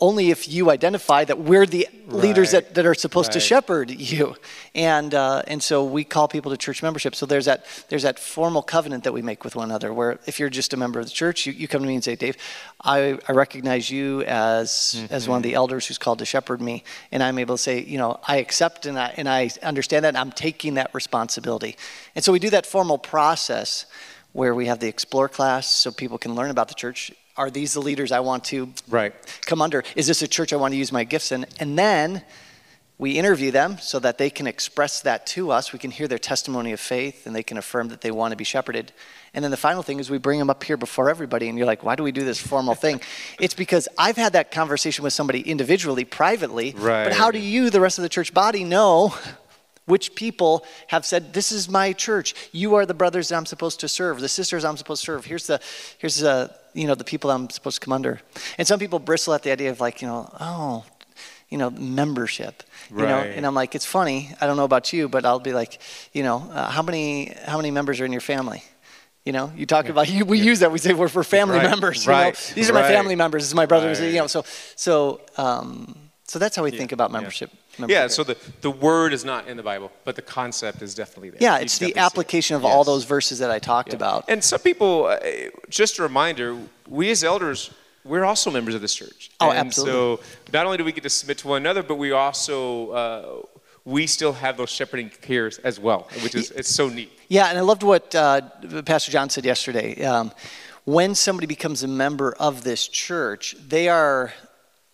only 0.00 0.30
if 0.30 0.48
you 0.48 0.68
identify 0.68 1.24
that 1.24 1.38
we're 1.38 1.64
the 1.64 1.86
leaders 2.08 2.50
that, 2.50 2.74
that 2.74 2.84
are 2.84 2.94
supposed 2.94 3.30
to 3.30 3.38
shepherd 3.38 3.88
you. 3.88 4.34
And, 4.74 5.14
uh, 5.14 5.42
and 5.46 5.62
so 5.62 5.84
we 5.84 6.02
call 6.02 6.26
people 6.26 6.50
to 6.50 6.56
church 6.56 6.82
membership. 6.82 7.14
So 7.14 7.24
there's 7.24 7.44
that, 7.44 7.66
there's 7.88 8.02
that 8.02 8.18
formal 8.18 8.62
covenant 8.62 9.04
that 9.04 9.12
we 9.12 9.22
make 9.22 9.44
with 9.44 9.54
one 9.54 9.70
another 9.70 9.94
where 9.94 10.18
if 10.26 10.40
you're 10.40 10.50
just 10.50 10.72
a 10.72 10.76
member 10.76 10.98
of 10.98 11.06
the 11.06 11.12
church, 11.12 11.46
you, 11.46 11.52
you 11.52 11.68
come 11.68 11.82
to 11.82 11.86
me 11.86 11.94
and 11.94 12.02
say, 12.02 12.16
Dave, 12.16 12.36
I, 12.82 13.16
I 13.28 13.32
recognize 13.32 13.92
you 13.92 14.22
as, 14.24 15.06
as 15.08 15.28
one 15.28 15.36
of 15.36 15.42
Mm-hmm. 15.44 15.50
the 15.50 15.54
elders 15.54 15.86
who's 15.86 15.98
called 15.98 16.18
to 16.18 16.24
shepherd 16.24 16.60
me. 16.60 16.82
And 17.12 17.22
I'm 17.22 17.38
able 17.38 17.56
to 17.56 17.62
say, 17.62 17.80
you 17.80 17.98
know, 17.98 18.18
I 18.26 18.38
accept 18.38 18.86
and 18.86 18.98
I, 18.98 19.14
and 19.16 19.28
I 19.28 19.50
understand 19.62 20.04
that 20.04 20.08
and 20.08 20.18
I'm 20.18 20.32
taking 20.32 20.74
that 20.74 20.92
responsibility. 20.94 21.76
And 22.16 22.24
so 22.24 22.32
we 22.32 22.40
do 22.40 22.50
that 22.50 22.66
formal 22.66 22.98
process 22.98 23.86
where 24.32 24.54
we 24.54 24.66
have 24.66 24.78
the 24.78 24.88
explore 24.88 25.28
class 25.28 25.66
so 25.66 25.90
people 25.90 26.18
can 26.18 26.34
learn 26.34 26.50
about 26.50 26.68
the 26.68 26.74
church. 26.74 27.12
Are 27.36 27.50
these 27.50 27.72
the 27.74 27.80
leaders 27.80 28.12
I 28.12 28.20
want 28.20 28.44
to 28.44 28.72
Right. 28.88 29.14
come 29.46 29.62
under? 29.62 29.84
Is 29.96 30.06
this 30.06 30.22
a 30.22 30.28
church 30.28 30.52
I 30.52 30.56
want 30.56 30.72
to 30.72 30.78
use 30.78 30.92
my 30.92 31.04
gifts 31.04 31.32
in? 31.32 31.46
And 31.58 31.78
then 31.78 32.22
we 32.98 33.18
interview 33.18 33.50
them 33.50 33.78
so 33.80 33.98
that 33.98 34.16
they 34.18 34.30
can 34.30 34.46
express 34.46 35.00
that 35.00 35.26
to 35.26 35.50
us. 35.50 35.72
We 35.72 35.78
can 35.78 35.90
hear 35.90 36.06
their 36.06 36.18
testimony 36.18 36.72
of 36.72 36.78
faith 36.78 37.26
and 37.26 37.34
they 37.34 37.42
can 37.42 37.56
affirm 37.58 37.88
that 37.88 38.00
they 38.00 38.10
want 38.10 38.32
to 38.32 38.36
be 38.36 38.44
shepherded. 38.44 38.92
And 39.34 39.42
then 39.42 39.50
the 39.50 39.56
final 39.56 39.82
thing 39.82 39.98
is 39.98 40.10
we 40.10 40.18
bring 40.18 40.38
them 40.38 40.50
up 40.50 40.62
here 40.62 40.76
before 40.76 41.08
everybody. 41.10 41.48
And 41.48 41.56
you're 41.58 41.66
like, 41.66 41.82
why 41.82 41.96
do 41.96 42.02
we 42.02 42.12
do 42.12 42.24
this 42.24 42.38
formal 42.38 42.74
thing? 42.74 43.00
it's 43.40 43.54
because 43.54 43.88
I've 43.98 44.16
had 44.16 44.34
that 44.34 44.50
conversation 44.50 45.02
with 45.02 45.14
somebody 45.14 45.40
individually, 45.40 46.04
privately. 46.04 46.74
Right. 46.76 47.04
But 47.04 47.14
how 47.14 47.30
do 47.30 47.38
you, 47.38 47.70
the 47.70 47.80
rest 47.80 47.98
of 47.98 48.02
the 48.02 48.08
church 48.08 48.32
body, 48.32 48.62
know 48.62 49.14
which 49.86 50.14
people 50.14 50.64
have 50.88 51.04
said, 51.04 51.32
"This 51.32 51.52
is 51.52 51.68
my 51.68 51.92
church. 51.92 52.34
You 52.52 52.74
are 52.76 52.86
the 52.86 52.94
brothers 52.94 53.28
that 53.28 53.36
I'm 53.36 53.46
supposed 53.46 53.80
to 53.80 53.88
serve, 53.88 54.20
the 54.20 54.28
sisters 54.28 54.64
I'm 54.64 54.76
supposed 54.76 55.02
to 55.02 55.06
serve. 55.06 55.24
Here's 55.24 55.46
the, 55.46 55.60
here's 55.98 56.16
the, 56.16 56.54
you 56.74 56.86
know, 56.86 56.94
the 56.94 57.04
people 57.04 57.30
I'm 57.30 57.50
supposed 57.50 57.80
to 57.80 57.84
come 57.84 57.92
under." 57.92 58.20
And 58.58 58.66
some 58.66 58.78
people 58.78 58.98
bristle 58.98 59.34
at 59.34 59.42
the 59.42 59.50
idea 59.50 59.70
of 59.70 59.80
like, 59.80 60.02
you 60.02 60.08
know, 60.08 60.30
oh, 60.40 60.84
you 61.48 61.58
know, 61.58 61.70
membership. 61.70 62.62
You 62.90 63.06
know, 63.06 63.18
and 63.36 63.46
I'm 63.46 63.54
like, 63.54 63.74
it's 63.74 63.86
funny. 63.86 64.34
I 64.40 64.46
don't 64.46 64.56
know 64.56 64.64
about 64.64 64.92
you, 64.92 65.08
but 65.08 65.24
I'll 65.24 65.38
be 65.38 65.52
like, 65.52 65.80
you 66.12 66.22
know, 66.22 66.50
uh, 66.52 66.70
how 66.70 66.82
many 66.82 67.32
how 67.46 67.56
many 67.56 67.70
members 67.70 68.00
are 68.00 68.04
in 68.04 68.12
your 68.12 68.20
family? 68.20 68.62
You 69.24 69.32
know, 69.32 69.52
you 69.56 69.66
talk 69.66 69.88
about 69.88 70.10
you, 70.10 70.24
we 70.24 70.40
use 70.40 70.60
that. 70.60 70.72
We 70.72 70.78
say 70.78 70.94
we're 70.94 71.08
for 71.08 71.22
family 71.22 71.58
Right, 71.58 71.70
members. 71.70 72.04
You 72.04 72.12
know? 72.12 72.18
right, 72.18 72.52
These 72.54 72.68
are 72.68 72.72
my 72.72 72.82
family 72.82 73.14
members. 73.14 73.42
This 73.42 73.48
is 73.50 73.54
my 73.54 73.66
brothers. 73.66 74.00
You 74.00 74.12
know, 74.14 74.26
so 74.26 74.44
so 74.74 75.20
um, 75.36 75.94
so 76.24 76.38
that's 76.38 76.56
how 76.56 76.64
we 76.64 76.70
think 76.70 76.92
about 76.92 77.12
membership. 77.12 77.50
Yeah, 77.78 78.06
so 78.06 78.22
the, 78.24 78.36
the 78.60 78.70
word 78.70 79.12
is 79.12 79.24
not 79.24 79.48
in 79.48 79.56
the 79.56 79.62
Bible, 79.62 79.90
but 80.04 80.16
the 80.16 80.22
concept 80.22 80.82
is 80.82 80.94
definitely 80.94 81.30
there. 81.30 81.38
Yeah, 81.40 81.58
it's 81.58 81.78
the 81.78 81.96
application 81.96 82.56
of 82.56 82.64
all 82.64 82.84
those 82.84 83.04
verses 83.04 83.38
that 83.38 83.50
I 83.50 83.58
talked 83.58 83.94
about. 83.94 84.24
And 84.28 84.42
some 84.44 84.60
people, 84.60 85.06
uh, 85.06 85.18
just 85.68 85.98
a 85.98 86.02
reminder, 86.02 86.56
we 86.88 87.10
as 87.10 87.24
elders, 87.24 87.70
we're 88.04 88.24
also 88.24 88.50
members 88.50 88.74
of 88.74 88.80
this 88.80 88.94
church. 88.94 89.30
Oh, 89.40 89.50
and 89.50 89.58
absolutely. 89.58 89.92
so 89.92 90.20
not 90.52 90.66
only 90.66 90.78
do 90.78 90.84
we 90.84 90.92
get 90.92 91.04
to 91.04 91.10
submit 91.10 91.38
to 91.38 91.48
one 91.48 91.62
another, 91.62 91.82
but 91.82 91.96
we 91.96 92.12
also, 92.12 92.90
uh, 92.90 93.42
we 93.84 94.06
still 94.06 94.32
have 94.32 94.56
those 94.56 94.70
shepherding 94.70 95.10
cares 95.22 95.58
as 95.58 95.80
well, 95.80 96.08
which 96.22 96.34
is, 96.34 96.50
it's 96.50 96.68
so 96.68 96.88
neat. 96.88 97.10
Yeah, 97.28 97.48
and 97.48 97.58
I 97.58 97.62
loved 97.62 97.82
what 97.82 98.14
uh, 98.14 98.42
Pastor 98.84 99.10
John 99.12 99.30
said 99.30 99.44
yesterday. 99.44 100.04
Um, 100.04 100.32
when 100.84 101.14
somebody 101.14 101.46
becomes 101.46 101.82
a 101.84 101.88
member 101.88 102.34
of 102.38 102.64
this 102.64 102.88
church, 102.88 103.54
they 103.68 103.88
are 103.88 104.32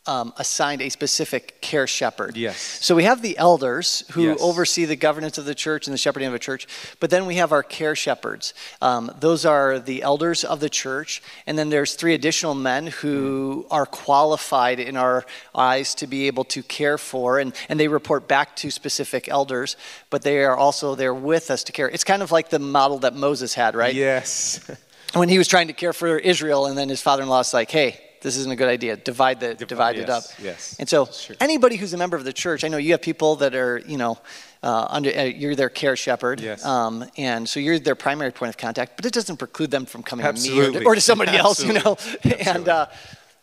um, 0.09 0.33
assigned 0.38 0.81
a 0.83 0.88
specific 0.88 1.61
care 1.61 1.87
shepherd. 1.87 2.37
Yes. 2.37 2.57
So 2.59 2.95
we 2.97 3.05
have 3.05 3.21
the 3.23 3.37
elders 3.38 4.03
who 4.12 4.23
Yes. 4.23 4.38
oversee 4.41 4.87
the 4.87 4.97
governance 4.97 5.37
of 5.37 5.45
the 5.45 5.55
church 5.55 5.87
and 5.87 5.93
the 5.95 5.99
shepherding 5.99 6.27
of 6.29 6.35
a 6.35 6.38
church, 6.38 6.67
but 6.99 7.11
then 7.11 7.27
we 7.27 7.35
have 7.37 7.53
our 7.53 7.62
care 7.62 7.95
shepherds. 7.95 8.55
Um, 8.81 9.12
those 9.21 9.45
are 9.45 9.79
the 9.79 10.03
elders 10.03 10.45
of 10.45 10.61
the 10.61 10.71
church, 10.71 11.23
and 11.47 11.59
then 11.59 11.69
there's 11.69 11.95
three 11.95 12.15
additional 12.15 12.55
men 12.55 12.87
who 12.87 13.67
are 13.71 13.85
qualified 13.87 14.81
in 14.81 14.97
our 14.97 15.27
eyes 15.55 15.95
to 15.97 16.07
be 16.07 16.27
able 16.27 16.45
to 16.45 16.62
care 16.62 16.97
for, 16.97 17.38
and, 17.38 17.53
and 17.69 17.79
they 17.79 17.88
report 17.88 18.27
back 18.27 18.57
to 18.57 18.71
specific 18.71 19.29
elders, 19.29 19.77
but 20.09 20.23
they 20.23 20.43
are 20.43 20.57
also 20.57 20.95
there 20.95 21.12
with 21.15 21.50
us 21.50 21.62
to 21.65 21.73
care. 21.73 21.88
It's 21.91 22.05
kind 22.05 22.23
of 22.23 22.33
like 22.33 22.49
the 22.49 22.59
model 22.59 22.99
that 23.00 23.15
Moses 23.15 23.53
had, 23.55 23.75
right? 23.77 23.95
Yes. 23.95 24.61
when 25.12 25.29
he 25.29 25.37
was 25.37 25.49
trying 25.49 25.67
to 25.69 25.75
care 25.75 25.93
for 25.93 26.17
Israel, 26.19 26.65
and 26.67 26.79
then 26.79 26.88
his 26.88 27.03
father-in-law's 27.03 27.53
like, 27.53 27.71
"Hey, 27.71 28.00
this 28.21 28.37
isn't 28.37 28.53
a 28.53 28.57
good 28.57 28.69
idea. 28.69 28.97
Divide 28.97 29.41
the 29.41 29.55
divide 29.55 29.97
it 29.97 30.09
up. 30.11 30.23
yes, 30.25 30.39
yes. 30.43 30.77
And 30.79 30.89
so 30.89 31.07
Sure. 31.07 31.37
anybody 31.41 31.77
who's 31.77 31.93
a 31.93 31.97
member 31.97 32.17
of 32.17 32.25
the 32.25 32.33
church, 32.33 32.65
I 32.65 32.69
know 32.69 32.77
you 32.77 32.93
have 32.93 33.03
people 33.03 33.37
that 33.37 33.55
are 33.55 33.79
you 33.87 33.97
know 33.99 34.19
uh, 34.63 34.87
under 34.91 35.11
uh, 35.17 35.23
you're 35.23 35.55
their 35.55 35.69
care 35.69 35.97
shepherd, 35.97 36.41
Yes. 36.41 36.65
um, 36.65 37.05
and 37.17 37.49
so 37.49 37.61
you're 37.61 37.79
their 37.79 37.95
primary 37.95 38.33
point 38.33 38.51
of 38.51 38.57
contact. 38.57 38.97
But 38.97 39.07
it 39.07 39.13
doesn't 39.13 39.37
preclude 39.37 39.71
them 39.71 39.87
from 39.87 40.03
coming 40.03 40.25
to 40.27 40.33
me 40.33 40.61
or 40.61 40.73
to, 40.73 40.85
or 40.85 40.95
to 40.95 41.01
somebody 41.01 41.37
else, 41.37 41.63
you 41.65 41.73
know. 41.75 41.93
Absolutely. 41.99 42.41
and 42.47 42.69
uh, 42.69 42.87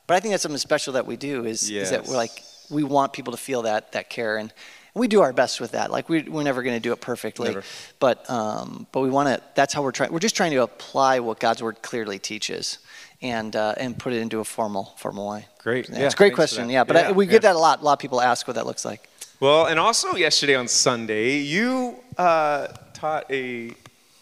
but 0.08 0.14
I 0.18 0.20
think 0.20 0.34
that's 0.34 0.44
something 0.44 0.58
special 0.60 0.94
that 0.94 1.06
we 1.08 1.16
do 1.18 1.46
is, 1.46 1.70
is 1.70 1.90
that 1.92 2.06
we're 2.08 2.18
like 2.18 2.44
we 2.70 2.84
want 2.84 3.14
people 3.14 3.32
to 3.32 3.38
feel 3.40 3.62
that 3.64 3.92
that 3.94 4.10
care 4.10 4.38
and. 4.38 4.54
We 4.98 5.10
do 5.10 5.20
our 5.20 5.34
best 5.34 5.60
with 5.60 5.72
that. 5.74 5.92
Like 5.92 6.08
we, 6.08 6.22
we're 6.22 6.44
never 6.44 6.64
going 6.64 6.78
to 6.78 6.80
do 6.80 6.94
it 6.94 7.02
perfectly, 7.02 7.50
Never. 7.50 7.64
but 8.00 8.30
um, 8.30 8.88
but 8.94 9.02
we 9.02 9.10
want 9.10 9.28
to. 9.28 9.42
That's 9.54 9.74
how 9.74 9.84
we're 9.84 9.92
trying. 9.92 10.10
We're 10.14 10.20
just 10.20 10.38
trying 10.38 10.52
to 10.52 10.62
apply 10.64 11.20
what 11.20 11.38
God's 11.38 11.62
word 11.62 11.82
clearly 11.82 12.18
teaches, 12.18 12.78
and 13.22 13.56
uh, 13.56 13.76
and 13.78 13.98
put 13.98 14.14
it 14.14 14.22
into 14.22 14.40
a 14.40 14.44
formal 14.44 14.94
formal 14.98 15.28
way. 15.28 15.48
Great. 15.60 15.90
Yeah, 15.90 16.00
Yeah, 16.00 16.06
it's 16.06 16.14
a 16.14 16.18
great 16.18 16.36
question. 16.36 16.70
Yeah, 16.70 16.84
but 16.84 16.96
I, 16.96 17.12
we 17.12 17.26
yeah. 17.26 17.32
get 17.32 17.42
that 17.44 17.56
a 17.56 17.60
lot. 17.60 17.82
A 17.82 17.84
lot 17.84 17.94
of 17.94 18.00
people 18.00 18.22
ask 18.22 18.48
what 18.48 18.56
that 18.56 18.66
looks 18.66 18.86
like. 18.86 19.10
Well, 19.40 19.66
and 19.66 19.80
also 19.80 20.16
yesterday 20.16 20.56
on 20.56 20.68
Sunday, 20.68 21.38
you 21.40 21.96
uh, 22.18 22.68
taught 22.94 23.30
a 23.32 23.74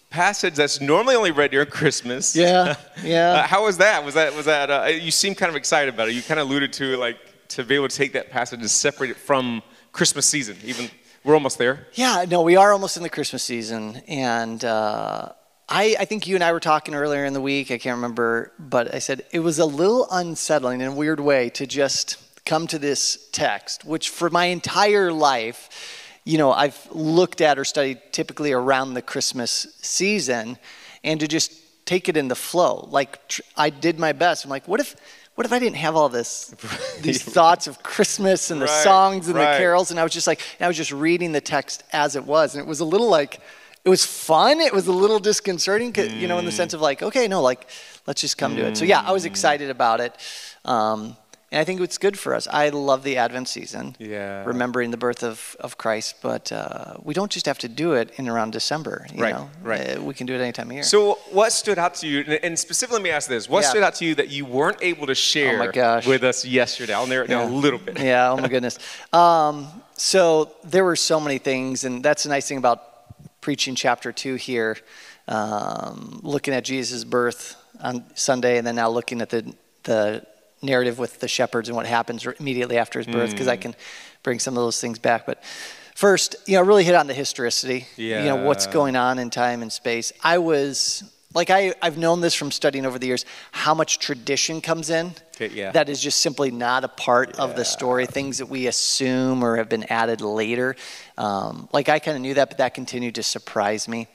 passage 0.10 0.54
that's 0.54 0.80
normally 0.80 1.16
only 1.16 1.32
read 1.32 1.52
during 1.52 1.70
Christmas. 1.70 2.36
Yeah, 2.36 2.76
yeah. 3.04 3.32
Uh, 3.32 3.44
how 3.44 3.66
was 3.66 3.78
that? 3.78 4.04
Was 4.04 4.14
that 4.14 4.34
was 4.36 4.46
that? 4.46 4.70
Uh, 4.70 4.86
you 4.86 5.12
seem 5.12 5.36
kind 5.36 5.50
of 5.50 5.56
excited 5.56 5.94
about 5.94 6.10
it. 6.10 6.14
You 6.14 6.22
kind 6.22 6.40
of 6.40 6.48
alluded 6.48 6.74
to 6.74 6.98
like 6.98 7.18
to 7.50 7.64
be 7.64 7.76
able 7.76 7.88
to 7.88 7.96
take 7.96 8.14
that 8.14 8.32
passage 8.32 8.60
and 8.60 8.70
separate 8.70 9.12
it 9.12 9.18
from 9.18 9.62
Christmas 9.92 10.26
season. 10.26 10.58
Even 10.64 10.90
we're 11.24 11.36
almost 11.36 11.58
there. 11.58 11.88
Yeah, 11.94 12.26
no, 12.28 12.42
we 12.42 12.56
are 12.56 12.74
almost 12.74 12.98
in 12.98 13.04
the 13.04 13.10
Christmas 13.10 13.44
season, 13.44 14.02
and 14.08 14.64
uh, 14.66 15.30
I, 15.74 15.96
I 16.00 16.06
think 16.06 16.28
you 16.28 16.36
and 16.36 16.44
I 16.44 16.52
were 16.52 16.60
talking 16.60 16.94
earlier 16.94 17.26
in 17.26 17.34
the 17.34 17.42
week. 17.42 17.72
I 17.72 17.80
can't 17.80 17.96
remember, 17.96 18.52
but 18.60 18.94
I 18.94 19.00
said 19.00 19.26
it 19.32 19.40
was 19.40 19.58
a 19.58 19.66
little 19.66 20.08
unsettling 20.12 20.82
in 20.82 20.88
a 20.88 20.94
weird 20.94 21.20
way 21.20 21.50
to 21.52 21.66
just 21.66 22.18
come 22.46 22.68
to 22.68 22.78
this 22.78 23.28
text, 23.32 23.84
which 23.84 24.10
for 24.10 24.30
my 24.30 24.46
entire 24.46 25.12
life, 25.12 26.20
you 26.26 26.38
know, 26.38 26.52
I've 26.52 26.78
looked 26.92 27.42
at 27.42 27.58
or 27.58 27.66
studied 27.66 28.00
typically 28.12 28.52
around 28.52 28.94
the 28.94 29.02
Christmas 29.02 29.68
season, 29.82 30.58
and 31.04 31.20
to 31.20 31.28
just 31.28 31.52
take 31.86 32.08
it 32.08 32.16
in 32.18 32.28
the 32.28 32.36
flow. 32.36 32.88
Like 32.92 33.28
tr- 33.28 33.42
I 33.58 33.72
did 33.72 33.98
my 33.98 34.12
best. 34.14 34.44
I'm 34.46 34.52
like, 34.52 34.68
what 34.68 34.80
if? 34.80 34.96
What 35.36 35.48
if 35.48 35.52
I 35.52 35.58
didn't 35.58 35.78
have 35.78 35.96
all 35.96 36.10
this, 36.10 36.54
these 37.02 37.24
thoughts 37.24 37.66
of 37.66 37.82
Christmas 37.82 38.52
and 38.52 38.62
the 38.62 38.68
Right, 38.68 38.84
songs 38.84 39.28
and 39.28 39.36
right. 39.36 39.54
the 39.54 39.58
carols? 39.58 39.90
and 39.90 40.00
I 40.00 40.04
was 40.04 40.14
just 40.14 40.28
like, 40.28 40.40
I 40.60 40.68
was 40.68 40.78
just 40.78 40.92
reading 40.92 41.32
the 41.32 41.42
text 41.42 41.84
as 41.92 42.16
it 42.16 42.24
was, 42.24 42.54
and 42.54 42.64
it 42.64 42.68
was 42.68 42.82
a 42.82 42.86
little 42.86 43.10
like, 43.10 43.40
it 43.86 43.90
was 43.90 44.06
fun. 44.06 44.62
It 44.62 44.74
was 44.74 44.88
a 44.88 44.92
little 44.94 45.20
disconcerting, 45.20 45.92
'cause, 45.94 46.12
you 46.14 46.28
know, 46.28 46.40
in 46.40 46.46
the 46.46 46.52
sense 46.52 46.74
of 46.74 46.82
like, 46.82 47.02
okay, 47.04 47.28
no, 47.28 47.42
like, 47.42 47.68
let's 48.08 48.22
just 48.22 48.38
come 48.38 48.56
to 48.56 48.66
it. 48.66 48.78
So 48.78 48.86
yeah, 48.86 49.02
I 49.06 49.12
was 49.12 49.26
excited 49.26 49.70
about 49.70 50.00
it, 50.00 50.14
um, 50.66 51.18
and 51.52 51.60
I 51.62 51.66
think 51.66 51.82
it's 51.82 51.98
good 52.00 52.18
for 52.18 52.34
us. 52.34 52.48
I 52.50 52.70
love 52.70 53.04
the 53.04 53.18
Advent 53.18 53.48
season, 53.48 53.96
Yeah. 54.00 54.44
remembering 54.46 54.90
the 54.92 54.98
birth 54.98 55.22
of 55.24 55.56
of 55.60 55.78
Christ, 55.78 56.16
but 56.22 56.52
uh, 56.52 56.96
we 57.04 57.14
don't 57.14 57.30
just 57.32 57.46
have 57.46 57.60
to 57.60 57.68
do 57.68 57.94
it 57.94 58.10
in 58.18 58.28
around 58.30 58.52
December. 58.54 59.06
You 59.14 59.22
Right, 59.22 59.36
know? 59.36 59.50
right. 59.62 59.98
Uh, 59.98 60.02
we 60.02 60.14
can 60.16 60.26
do 60.28 60.34
it 60.34 60.42
any 60.42 60.52
time 60.54 60.68
of 60.70 60.74
year. 60.74 60.84
So, 60.84 61.20
what 61.32 61.52
stood 61.52 61.78
out 61.78 61.94
to 61.96 62.08
you? 62.08 62.40
and- 62.42 62.58
specifically, 62.58 62.96
let 63.00 63.04
me 63.04 63.12
ask 63.12 63.28
this: 63.30 63.48
What 63.50 63.62
Yeah. 63.64 63.68
Oh 63.68 63.72
stood 63.72 63.84
out 63.84 63.96
to 63.96 64.06
you 64.06 64.16
that 64.16 64.30
you 64.30 64.46
weren't 64.46 64.80
able 64.82 65.06
to 65.08 65.16
share 65.16 65.58
my 65.58 65.68
gosh. 65.68 66.08
with 66.08 66.24
us 66.24 66.44
yesterday? 66.46 66.94
I'll 66.94 67.06
narrow 67.08 67.26
it 67.26 67.30
down 67.30 67.52
a 67.52 67.56
little 67.56 67.80
bit. 67.80 68.00
Yeah, 68.00 68.32
oh 68.32 68.38
my 68.38 68.48
goodness. 68.48 68.80
Um, 69.12 69.68
so 69.96 70.52
there 70.64 70.84
were 70.86 70.96
so 70.96 71.20
many 71.20 71.38
things, 71.38 71.84
and 71.84 72.02
that's 72.02 72.24
the 72.24 72.30
nice 72.30 72.48
thing 72.48 72.58
about 72.58 72.82
preaching 73.44 73.76
chapter 73.76 74.14
two 74.14 74.36
here, 74.36 74.78
um, 75.28 76.22
looking 76.24 76.54
at 76.54 76.64
Jesus' 76.64 77.04
birth 77.04 77.58
on 77.82 78.06
Sunday, 78.16 78.58
and 78.58 78.66
then 78.66 78.76
now 78.76 78.90
looking 78.90 79.22
at 79.22 79.30
the 79.30 79.54
the 79.84 80.26
narrative 80.62 80.98
with 80.98 81.20
the 81.20 81.28
shepherds 81.28 81.68
and 81.68 81.76
what 81.76 81.86
happens 81.86 82.26
immediately 82.40 82.78
after 82.78 83.00
his 83.00 83.06
birth, 83.06 83.32
because 83.32 83.50
I 83.50 83.58
can 83.58 83.76
bring 84.24 84.40
some 84.40 84.58
of 84.58 84.64
those 84.64 84.80
things 84.80 84.98
back. 84.98 85.26
But 85.26 85.44
first, 85.94 86.38
you 86.48 86.56
know, 86.56 86.64
really 86.64 86.86
hit 86.86 86.96
on 86.96 87.08
the 87.08 87.14
historicity. 87.14 87.86
Yeah. 87.98 88.24
You 88.24 88.30
know, 88.30 88.48
what's 88.48 88.66
going 88.66 88.96
on 88.96 89.20
in 89.20 89.30
time 89.30 89.62
and 89.62 89.72
space. 89.72 90.14
I 90.24 90.38
was 90.38 91.04
like 91.34 91.50
I, 91.50 91.74
I've 91.82 91.98
known 91.98 92.22
this 92.22 92.34
from 92.34 92.52
studying 92.52 92.86
over 92.86 93.00
the 93.00 93.08
years, 93.08 93.26
how 93.52 93.74
much 93.74 94.00
tradition 94.00 94.62
comes 94.62 94.90
in 94.90 95.14
yeah. 95.40 95.72
that 95.72 95.90
is 95.90 96.02
just 96.02 96.20
simply 96.20 96.52
not 96.52 96.84
a 96.84 96.88
part 96.88 97.38
of 97.40 97.56
the 97.56 97.66
story, 97.66 98.06
things 98.06 98.38
that 98.38 98.48
we 98.48 98.68
assume 98.68 99.44
or 99.44 99.58
have 99.58 99.70
been 99.70 99.84
added 99.86 100.22
later. 100.22 100.76
Um, 101.18 101.68
like 101.72 101.90
I 101.90 102.00
kind 102.00 102.16
of 102.16 102.22
knew 102.22 102.36
that, 102.36 102.50
but 102.50 102.58
that 102.60 102.74
continued 102.74 103.16
to 103.16 103.24
surprise 103.24 103.88
me. 103.88 104.08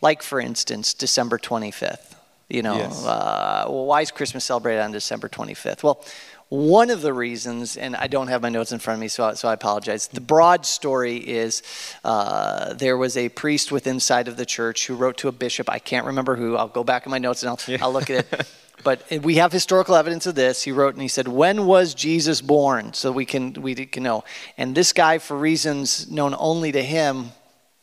Like, 0.00 0.22
for 0.22 0.40
instance, 0.40 0.94
December 0.94 1.38
25th. 1.38 2.14
You 2.48 2.62
know, 2.62 2.76
Yes. 2.76 3.04
uh, 3.06 3.64
well, 3.66 3.86
why 3.86 4.02
is 4.02 4.10
Christmas 4.10 4.44
celebrated 4.44 4.82
on 4.82 4.92
December 4.92 5.28
25th? 5.28 5.82
Well, 5.82 6.04
one 6.52 6.90
of 6.90 7.00
the 7.00 7.14
reasons, 7.14 7.78
and 7.78 7.96
I 7.96 8.08
don't 8.08 8.28
have 8.28 8.42
my 8.42 8.50
notes 8.50 8.72
in 8.72 8.78
front 8.78 8.98
of 8.98 9.00
me, 9.00 9.08
so 9.08 9.24
I, 9.24 9.32
so 9.32 9.48
I 9.48 9.54
apologize. 9.54 10.08
The 10.08 10.20
broad 10.20 10.66
story 10.66 11.16
is 11.16 11.62
uh, 12.04 12.74
there 12.74 12.98
was 12.98 13.16
a 13.16 13.30
priest 13.30 13.72
within 13.72 13.92
inside 13.92 14.28
of 14.28 14.36
the 14.36 14.44
church 14.44 14.86
who 14.86 14.94
wrote 14.94 15.16
to 15.18 15.28
a 15.28 15.32
bishop. 15.32 15.70
I 15.70 15.78
can't 15.78 16.04
remember 16.04 16.36
who. 16.36 16.56
I'll 16.56 16.68
go 16.68 16.84
back 16.84 17.06
in 17.06 17.10
my 17.10 17.18
notes 17.18 17.42
and 17.42 17.50
I'll, 17.50 17.86
I'll 17.86 17.92
look 17.92 18.10
at 18.10 18.26
it. 18.32 18.48
But 18.84 19.04
we 19.22 19.36
have 19.36 19.52
historical 19.52 19.94
evidence 19.94 20.26
of 20.26 20.34
this. 20.34 20.64
He 20.64 20.72
wrote 20.72 20.94
and 20.94 21.02
he 21.02 21.06
said, 21.06 21.28
"When 21.28 21.66
was 21.66 21.94
Jesus 21.94 22.40
born?" 22.40 22.94
So 22.94 23.12
we 23.12 23.24
can 23.24 23.52
we 23.52 23.76
can 23.76 24.02
know. 24.02 24.24
And 24.58 24.74
this 24.74 24.92
guy, 24.92 25.18
for 25.18 25.36
reasons 25.36 26.10
known 26.10 26.34
only 26.36 26.72
to 26.72 26.82
him, 26.82 27.30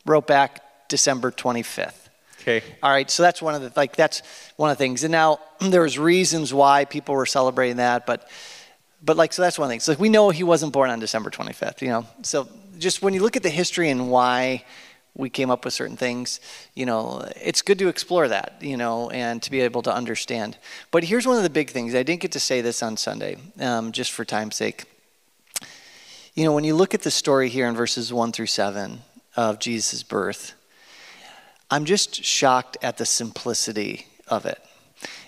wrote 0.04 0.26
back 0.26 0.60
December 0.90 1.30
25th. 1.30 2.10
Okay. 2.42 2.62
All 2.82 2.90
right, 2.90 3.10
so 3.10 3.22
that's 3.22 3.40
one 3.40 3.54
of 3.54 3.62
the 3.62 3.72
like 3.76 3.96
that's 3.96 4.20
one 4.56 4.70
of 4.70 4.76
the 4.76 4.84
things. 4.84 5.02
And 5.02 5.12
now 5.12 5.40
there 5.60 5.82
was 5.82 5.98
reasons 5.98 6.52
why 6.52 6.84
people 6.84 7.14
were 7.14 7.24
celebrating 7.24 7.76
that, 7.76 8.04
but 8.04 8.28
but 9.02 9.16
like 9.16 9.32
so 9.32 9.42
that's 9.42 9.58
one 9.58 9.68
thing. 9.68 9.80
So 9.80 9.94
we 9.94 10.08
know 10.08 10.30
he 10.30 10.44
wasn't 10.44 10.72
born 10.72 10.90
on 10.90 11.00
December 11.00 11.30
25th, 11.30 11.80
you 11.82 11.88
know. 11.88 12.06
So 12.22 12.48
just 12.78 13.02
when 13.02 13.14
you 13.14 13.22
look 13.22 13.36
at 13.36 13.42
the 13.42 13.50
history 13.50 13.90
and 13.90 14.10
why 14.10 14.64
we 15.14 15.28
came 15.28 15.50
up 15.50 15.64
with 15.64 15.74
certain 15.74 15.96
things, 15.96 16.40
you 16.74 16.86
know, 16.86 17.28
it's 17.40 17.62
good 17.62 17.78
to 17.78 17.88
explore 17.88 18.28
that, 18.28 18.56
you 18.60 18.76
know, 18.76 19.10
and 19.10 19.42
to 19.42 19.50
be 19.50 19.60
able 19.60 19.82
to 19.82 19.94
understand. 19.94 20.56
But 20.90 21.04
here's 21.04 21.26
one 21.26 21.36
of 21.36 21.42
the 21.42 21.50
big 21.50 21.70
things. 21.70 21.94
I 21.94 22.02
didn't 22.02 22.20
get 22.20 22.32
to 22.32 22.40
say 22.40 22.60
this 22.60 22.82
on 22.82 22.96
Sunday, 22.96 23.36
um, 23.58 23.92
just 23.92 24.12
for 24.12 24.24
time's 24.24 24.56
sake. 24.56 24.84
You 26.34 26.44
know, 26.44 26.52
when 26.52 26.64
you 26.64 26.74
look 26.74 26.94
at 26.94 27.02
the 27.02 27.10
story 27.10 27.48
here 27.48 27.66
in 27.68 27.74
verses 27.74 28.12
one 28.12 28.32
through 28.32 28.46
seven 28.46 29.02
of 29.36 29.58
Jesus' 29.58 30.02
birth, 30.02 30.54
I'm 31.70 31.84
just 31.84 32.24
shocked 32.24 32.76
at 32.82 32.96
the 32.98 33.06
simplicity 33.06 34.06
of 34.28 34.46
it. 34.46 34.60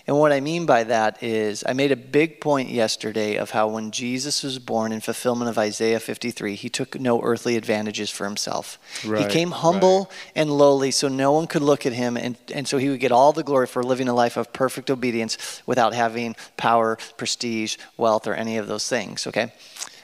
And 0.05 0.19
what 0.19 0.33
I 0.33 0.41
mean 0.41 0.65
by 0.65 0.83
that 0.83 1.23
is, 1.23 1.63
I 1.65 1.71
made 1.71 1.93
a 1.93 1.95
big 1.95 2.41
point 2.41 2.69
yesterday 2.69 3.37
of 3.37 3.51
how 3.51 3.69
when 3.69 3.91
Jesus 3.91 4.43
was 4.43 4.59
born 4.59 4.91
in 4.91 4.99
fulfillment 4.99 5.49
of 5.49 5.57
Isaiah 5.57 5.99
53, 5.99 6.55
he 6.55 6.67
took 6.67 6.99
no 6.99 7.21
earthly 7.21 7.55
advantages 7.55 8.09
for 8.09 8.25
himself. 8.25 8.77
he 9.01 9.07
Right, 9.09 9.29
came 9.29 9.51
humble 9.51 10.11
and 10.35 10.51
lowly 10.51 10.91
so 10.91 11.07
no 11.07 11.31
one 11.31 11.47
could 11.47 11.61
look 11.61 11.85
at 11.85 11.93
him, 11.93 12.17
and, 12.17 12.35
and 12.53 12.67
so 12.67 12.77
he 12.77 12.89
would 12.89 12.99
get 12.99 13.13
all 13.13 13.31
the 13.31 13.43
glory 13.43 13.65
for 13.65 13.81
living 13.81 14.09
a 14.09 14.13
life 14.13 14.35
of 14.35 14.51
perfect 14.51 14.91
obedience 14.91 15.61
without 15.65 15.93
having 15.93 16.35
power, 16.57 16.97
prestige, 17.15 17.77
wealth, 17.95 18.27
or 18.27 18.33
any 18.33 18.57
of 18.57 18.67
those 18.67 18.89
things, 18.89 19.25
okay? 19.25 19.53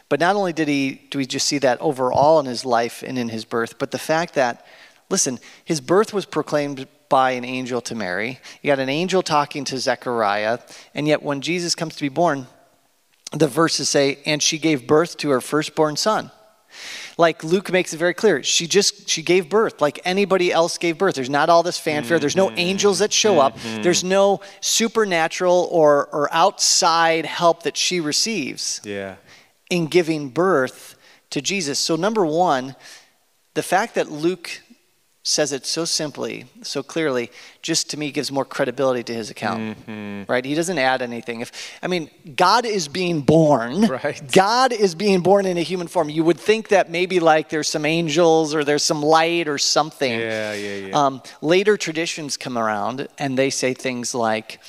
But 0.07 0.21
not 0.21 0.37
only 0.37 0.53
did 0.53 0.69
he, 0.69 1.01
do 1.09 1.17
we 1.17 1.25
just 1.25 1.45
see 1.45 1.57
that 1.57 1.79
overall 1.81 2.39
in 2.39 2.45
his 2.45 2.63
life 2.63 3.03
and 3.05 3.19
in 3.19 3.27
his 3.27 3.43
birth, 3.43 3.77
but 3.77 3.91
the 3.91 3.99
fact 3.99 4.33
that 4.35 4.65
Listen, 5.09 5.39
his 5.65 5.81
birth 5.81 6.13
was 6.13 6.25
proclaimed 6.25 6.87
by 7.09 7.31
an 7.31 7.43
angel 7.43 7.81
to 7.81 7.95
Mary. 7.95 8.39
You 8.61 8.67
got 8.67 8.79
an 8.79 8.89
angel 8.89 9.21
talking 9.21 9.65
to 9.65 9.77
Zechariah, 9.79 10.59
and 10.93 11.07
yet 11.07 11.23
when 11.23 11.41
Jesus 11.41 11.75
comes 11.75 11.95
to 11.95 12.01
be 12.01 12.09
born, 12.09 12.47
the 13.31 13.47
verses 13.47 13.89
say, 13.89 14.19
and 14.25 14.41
she 14.41 14.57
gave 14.57 14.87
birth 14.87 15.17
to 15.17 15.29
her 15.31 15.41
firstborn 15.41 15.95
son. 15.97 16.31
Like 17.17 17.43
Luke 17.43 17.71
makes 17.71 17.93
it 17.93 17.97
very 17.97 18.13
clear, 18.13 18.43
she 18.43 18.67
just 18.67 19.09
she 19.09 19.21
gave 19.21 19.49
birth 19.49 19.81
like 19.81 19.99
anybody 20.05 20.53
else 20.53 20.77
gave 20.77 20.97
birth. 20.97 21.15
There's 21.15 21.29
not 21.29 21.49
all 21.49 21.63
this 21.63 21.77
fanfare. 21.77 22.19
There's 22.19 22.35
no 22.35 22.47
mm-hmm. 22.47 22.59
angels 22.59 22.99
that 22.99 23.11
show 23.11 23.39
up. 23.39 23.57
Mm-hmm. 23.57 23.81
There's 23.81 24.03
no 24.03 24.39
supernatural 24.61 25.67
or 25.71 26.07
or 26.13 26.29
outside 26.31 27.25
help 27.25 27.63
that 27.63 27.75
she 27.75 27.99
receives 27.99 28.79
Yeah. 28.85 29.15
in 29.69 29.87
giving 29.87 30.29
birth 30.29 30.95
to 31.31 31.41
Jesus. 31.41 31.77
So, 31.79 31.95
number 31.95 32.25
one, 32.25 32.75
the 33.53 33.63
fact 33.63 33.95
that 33.95 34.09
Luke 34.09 34.61
says 35.23 35.51
it 35.51 35.65
so 35.65 35.85
simply, 35.85 36.45
so 36.63 36.81
clearly, 36.81 37.29
just 37.61 37.89
to 37.89 37.97
me 37.97 38.09
gives 38.11 38.31
more 38.31 38.45
credibility 38.45 39.03
to 39.03 39.13
his 39.13 39.29
account. 39.29 39.77
Right? 40.27 40.45
He 40.45 40.55
doesn't 40.55 40.77
add 40.77 41.01
anything. 41.01 41.41
If 41.41 41.51
I 41.83 41.87
mean, 41.87 42.09
God 42.35 42.65
is 42.65 42.87
being 42.87 43.21
born. 43.21 43.87
Right. 43.99 44.21
God 44.31 44.71
is 44.71 44.95
being 44.95 45.21
born 45.21 45.45
in 45.45 45.57
a 45.57 45.61
human 45.61 45.87
form. 45.87 46.09
You 46.09 46.23
would 46.23 46.39
think 46.39 46.69
that 46.69 46.89
maybe 46.89 47.19
like 47.19 47.49
there's 47.49 47.67
some 47.67 47.85
angels 47.85 48.55
or 48.55 48.63
there's 48.63 48.83
some 48.83 49.01
light 49.01 49.47
or 49.47 49.57
something. 49.57 50.19
Yeah, 50.19 50.53
yeah, 50.53 50.75
yeah. 50.87 51.05
Um, 51.05 51.21
later 51.41 51.75
traditions 51.75 52.37
come 52.37 52.57
around 52.57 53.07
and 53.17 53.37
they 53.37 53.49
say 53.49 53.73
things 53.73 54.15
like, 54.15 54.59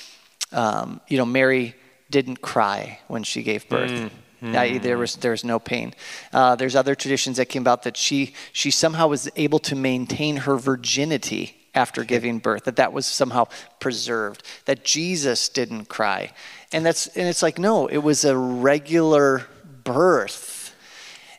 um, 0.51 1.01
you 1.07 1.17
know, 1.17 1.25
Mary 1.25 1.75
didn't 2.09 2.41
cry 2.41 2.99
when 3.07 3.23
she 3.23 3.41
gave 3.43 3.69
birth. 3.69 4.11
i.e. 4.41 4.77
there 4.77 4.97
was 4.97 5.15
there 5.17 5.31
was 5.31 5.43
no 5.43 5.59
pain. 5.59 5.93
Uh, 6.33 6.55
there's 6.55 6.75
other 6.75 6.95
traditions 6.95 7.37
that 7.37 7.45
came 7.45 7.61
about 7.61 7.83
that 7.83 7.97
she 7.97 8.33
she 8.51 8.71
somehow 8.71 9.07
was 9.07 9.29
able 9.35 9.59
to 9.59 9.75
maintain 9.75 10.37
her 10.37 10.57
virginity 10.57 11.57
after 11.73 12.03
giving 12.03 12.39
birth, 12.39 12.65
that 12.65 12.75
that 12.75 12.93
was 12.93 13.05
somehow 13.05 13.47
preserved, 13.79 14.43
that 14.65 14.83
Jesus 14.83 15.49
didn't 15.49 15.85
cry. 15.85 16.31
And 16.71 16.85
that's 16.85 17.07
and 17.07 17.27
it's 17.27 17.41
like 17.41 17.57
no, 17.57 17.87
it 17.87 17.99
was 17.99 18.25
a 18.25 18.37
regular 18.37 19.47
birth. 19.83 20.75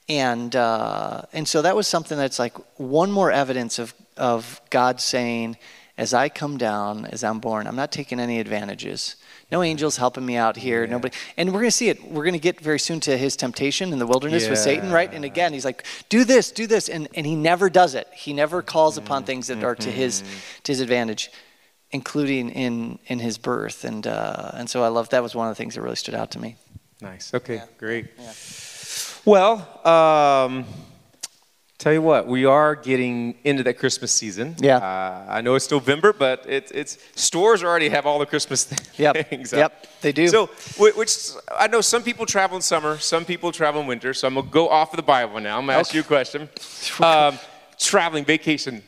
And 0.09 0.55
uh, 0.57 1.23
and 1.33 1.47
so 1.47 1.63
that 1.63 1.77
was 1.77 1.87
something 1.87 2.19
that's 2.19 2.39
like 2.39 2.57
one 2.79 3.11
more 3.11 3.31
evidence 3.31 3.79
of 3.79 3.95
of 4.17 4.61
God 4.71 5.01
saying, 5.01 5.57
as 5.99 6.15
I 6.15 6.29
come 6.29 6.57
down, 6.57 7.05
as 7.07 7.23
I'm 7.23 7.39
born, 7.39 7.67
I'm 7.67 7.77
not 7.77 7.93
taking 7.93 8.19
any 8.19 8.41
advantages. 8.41 9.17
No 9.51 9.63
angels 9.63 9.99
helping 9.99 10.25
me 10.25 10.37
out 10.37 10.57
here. 10.57 10.85
Yeah. 10.85 10.91
Nobody. 10.91 11.15
And 11.37 11.51
we're 11.51 11.61
going 11.61 11.67
to 11.67 11.77
see 11.77 11.91
it. 11.91 12.03
We're 12.11 12.23
going 12.25 12.33
to 12.33 12.39
get 12.39 12.59
very 12.61 12.79
soon 12.79 13.01
to 13.01 13.19
his 13.19 13.37
temptation 13.37 13.93
in 13.93 13.99
the 13.99 14.07
wilderness 14.07 14.49
with 14.49 14.59
Satan, 14.59 14.91
right? 14.91 15.13
And 15.13 15.25
again, 15.25 15.53
he's 15.53 15.67
like, 15.67 15.85
do 16.09 16.25
this, 16.25 16.51
do 16.51 16.67
this. 16.67 16.89
And, 16.89 17.09
and 17.15 17.27
he 17.27 17.35
never 17.37 17.69
does 17.69 17.95
it. 17.95 18.09
He 18.15 18.33
never 18.33 18.63
calls 18.63 18.97
upon 18.97 19.25
things 19.25 19.49
that 19.49 19.63
are 19.63 19.75
to 19.75 19.91
his, 19.91 20.25
to 20.63 20.73
his 20.73 20.81
advantage, 20.81 21.31
including 21.91 22.49
in, 22.49 22.99
in 23.07 23.19
his 23.19 23.37
birth. 23.37 23.85
And, 23.85 24.07
uh, 24.07 24.53
and 24.55 24.71
so 24.71 24.83
I 24.83 24.89
love 24.89 25.11
that 25.11 25.23
was 25.23 25.35
one 25.35 25.49
of 25.49 25.51
the 25.51 25.57
things 25.59 25.75
that 25.75 25.83
really 25.83 25.97
stood 25.97 26.15
out 26.15 26.31
to 26.31 26.39
me. 26.39 26.57
Nice. 27.03 27.35
Okay, 27.35 27.57
Yeah. 27.57 27.67
great. 27.77 28.07
Yeah. 28.19 28.33
Well, 29.27 29.87
um, 29.87 30.65
tell 31.83 31.93
you 31.93 32.01
what, 32.03 32.27
we 32.29 32.45
are 32.45 32.77
getting 32.77 33.35
into 33.45 33.63
that 33.65 33.75
Christmas 33.79 34.13
season. 34.13 34.55
Yeah. 34.61 34.77
Uh, 34.77 35.27
I 35.29 35.41
know 35.41 35.55
it's 35.57 35.71
November, 35.71 36.13
but 36.13 36.45
it's 36.49 36.71
it's 36.71 36.99
stores 37.17 37.63
already 37.65 37.89
have 37.89 38.07
all 38.07 38.19
the 38.19 38.27
Christmas 38.27 38.67
Yep. 38.99 39.29
things. 39.31 39.53
up. 39.53 39.59
Yep, 39.59 39.87
they 40.01 40.13
do. 40.13 40.29
So, 40.29 40.47
which 40.79 41.13
I 41.59 41.67
know 41.67 41.81
some 41.81 42.03
people 42.03 42.25
travel 42.27 42.57
in 42.57 42.63
summer, 42.63 42.99
some 42.99 43.25
people 43.25 43.51
travel 43.53 43.81
in 43.81 43.87
winter. 43.89 44.15
So 44.15 44.29
I'm 44.29 44.35
gonna 44.35 44.47
go 44.49 44.69
off 44.69 44.93
of 44.93 44.97
the 44.97 45.03
Bible 45.03 45.41
now. 45.41 45.59
I'm 45.59 45.67
gonna 45.67 45.79
ask 45.79 45.93
you 45.93 46.01
a 46.01 46.05
question. 46.05 46.49
Um, 47.01 47.39
traveling, 47.79 48.25
vacation, 48.25 48.83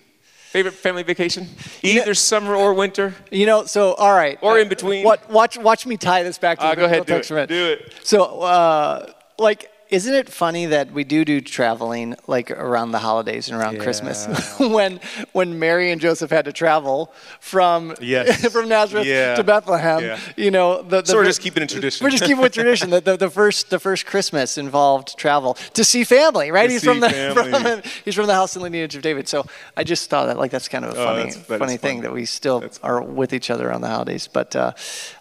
favorite 0.53 0.75
family 0.75 1.03
vacation, 1.03 1.49
either 1.83 2.15
summer 2.15 2.55
or 2.55 2.75
winter. 2.75 3.13
You 3.33 3.47
know, 3.47 3.65
so 3.65 3.95
all 3.95 4.15
right, 4.15 4.39
Or 4.41 4.59
in 4.61 4.69
between. 4.69 5.05
What? 5.05 5.29
Watch, 5.29 5.59
watch 5.59 5.85
me 5.85 5.97
tie 5.97 6.23
this 6.23 6.39
back 6.39 6.59
to 6.61 6.65
Uh, 6.65 6.71
the 6.71 6.77
go 6.77 6.85
ahead, 6.85 7.07
do 7.07 7.17
it. 7.17 7.27
for 7.27 7.35
a 7.35 7.37
minute. 7.39 7.49
Do 7.49 7.67
it. 7.73 7.93
So, 8.05 8.23
uh, 8.43 9.11
like, 9.39 9.69
isn't 9.95 10.15
it 10.15 10.29
funny 10.29 10.67
that 10.67 10.87
we 10.93 11.05
do 11.05 11.25
do 11.25 11.41
traveling 11.41 12.17
like 12.27 12.51
around 12.51 12.91
the 12.93 12.99
holidays 12.99 13.49
and 13.49 13.55
around 13.59 13.79
Christmas 13.81 14.19
when 14.77 15.01
when 15.33 15.59
Mary 15.59 15.91
and 15.93 16.01
Joseph 16.01 16.31
had 16.31 16.45
to 16.47 16.53
travel 16.53 17.13
from 17.41 17.95
Yes. 18.01 18.45
from 18.53 18.69
Nazareth 18.69 19.07
Yeah. 19.07 19.37
to 19.37 19.45
Bethlehem? 19.45 20.01
Yeah. 20.03 20.19
You 20.37 20.51
know, 20.51 20.83
the, 20.83 21.01
the 21.03 21.07
So 21.07 21.17
we're 21.17 21.25
just 21.25 21.41
keeping 21.41 21.63
it 21.63 21.71
tradition. 21.71 22.05
We're 22.05 22.11
just 22.11 22.25
keeping 22.25 22.43
with 22.43 22.53
tradition. 22.53 22.91
The, 22.91 23.01
the, 23.01 23.17
the 23.17 23.31
first 23.31 23.71
the 23.71 23.79
first 23.79 24.05
Christmas 24.07 24.59
involved 24.59 25.17
travel 25.17 25.55
to 25.79 25.83
see 25.85 26.03
family, 26.05 26.51
right? 26.51 26.67
To 26.67 26.73
he's 26.73 26.85
from 26.85 27.01
the 27.01 27.11
from, 27.35 27.83
he's 28.05 28.15
from 28.15 28.27
the 28.27 28.35
house 28.35 28.57
and 28.57 28.63
lineage 28.63 28.95
of 28.97 29.03
David. 29.03 29.29
So 29.29 29.47
I 29.77 29.85
just 29.85 30.11
thought 30.11 30.27
that 30.27 30.39
like 30.39 30.51
that's 30.51 30.69
kind 30.69 30.85
of 30.85 30.91
a 30.95 31.01
Oh, 31.01 31.05
funny 31.07 31.23
that's- 31.31 31.47
that 31.47 31.59
funny 31.59 31.77
thing 31.77 32.01
that 32.03 32.13
we 32.13 32.25
still 32.25 32.59
That's 32.61 32.79
are 32.83 33.01
with 33.03 33.33
each 33.33 33.49
other 33.51 33.73
on 33.73 33.81
the 33.81 33.89
holidays. 33.89 34.29
But 34.39 34.57
uh, 34.57 34.73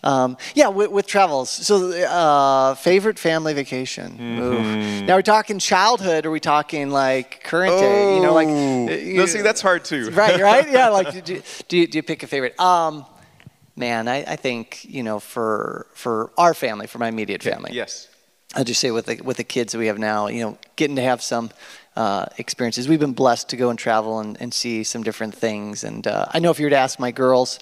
um, 0.04 0.38
yeah, 0.56 0.70
with, 0.70 0.92
with 0.92 1.06
travels. 1.08 1.50
So 1.50 1.74
uh, 1.92 2.76
favorite 2.76 3.20
family 3.20 3.54
vacation. 3.54 4.10
Ooh. 4.40 4.63
Mm-hmm. 4.64 5.06
Now 5.06 5.16
we're 5.16 5.22
talking 5.22 5.60
childhood, 5.60 6.26
or 6.26 6.30
are 6.30 6.32
we 6.32 6.40
talking 6.40 6.90
like 6.90 7.44
current 7.44 7.72
day? 7.80 8.16
You 8.16 8.22
know, 8.22 8.34
like 8.34 8.48
Oh. 8.48 8.88
uh, 8.88 8.92
you- 8.92 9.18
no, 9.18 9.26
see, 9.26 9.42
that's 9.42 9.62
hard 9.62 9.84
too. 9.86 10.10
right, 10.14 10.40
right, 10.40 10.70
yeah. 10.70 10.90
Like, 10.90 11.12
do, 11.26 11.42
do, 11.68 11.78
you, 11.78 11.88
do 11.88 11.98
you 11.98 12.04
pick 12.04 12.24
a 12.24 12.28
favorite? 12.28 12.60
Um, 12.60 13.06
man, 13.76 14.08
I, 14.08 14.24
I 14.24 14.36
think 14.36 14.86
you 14.86 15.04
know 15.04 15.20
for 15.20 15.88
for 15.94 16.32
our 16.38 16.54
family, 16.54 16.88
for 16.88 17.00
my 17.00 17.08
immediate 17.10 17.44
family. 17.44 17.72
Yes. 17.74 18.08
I'll 18.56 18.64
just 18.64 18.80
say 18.80 18.92
with 18.92 19.08
the 19.08 19.20
with 19.24 19.38
the 19.38 19.44
kids 19.44 19.72
that 19.74 19.80
we 19.80 19.88
have 19.88 19.98
now, 19.98 20.28
you 20.28 20.42
know, 20.42 20.58
getting 20.76 20.96
to 20.98 21.02
have 21.02 21.22
some 21.24 21.50
uh, 21.96 22.28
experiences. 22.38 22.88
We've 22.88 23.00
been 23.00 23.14
blessed 23.14 23.50
to 23.50 23.58
go 23.58 23.70
and 23.72 23.80
travel 23.80 24.20
and, 24.20 24.38
and 24.40 24.54
see 24.54 24.84
some 24.84 25.02
different 25.04 25.34
things. 25.34 25.84
And 25.84 26.06
uh, 26.06 26.28
I 26.32 26.38
know 26.40 26.52
if 26.52 26.60
you 26.60 26.66
were 26.68 26.70
to 26.70 26.78
ask 26.78 27.00
my 27.00 27.10
girls, 27.12 27.60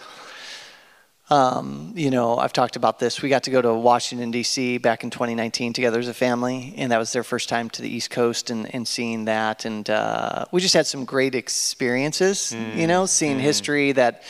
um, 1.32 1.94
you 1.96 2.12
know, 2.12 2.38
I've 2.38 2.52
talked 2.52 2.76
about 2.76 3.00
this. 3.00 3.22
We 3.22 3.30
got 3.30 3.44
to 3.44 3.52
go 3.52 3.62
to 3.62 3.74
Washington 3.74 4.32
D.C. 4.32 4.80
back 4.80 5.06
in 5.06 5.10
2019 5.10 5.72
together 5.72 5.98
as 5.98 6.10
a 6.10 6.14
family, 6.14 6.74
and 6.76 6.92
that 6.92 6.98
was 6.98 7.14
their 7.14 7.24
first 7.24 7.48
time 7.48 7.70
to 7.70 7.82
the 7.82 7.90
East 7.90 8.10
Coast 8.10 8.50
and, 8.50 8.74
and 8.76 8.86
seeing 8.86 9.24
that. 9.26 9.64
And 9.64 9.90
uh, 9.90 10.44
we 10.52 10.60
just 10.60 10.74
had 10.74 10.86
some 10.86 11.06
great 11.06 11.34
experiences. 11.34 12.52
You 12.78 12.86
know, 12.86 13.06
seeing 13.06 13.40
history 13.40 13.94
that 13.94 14.24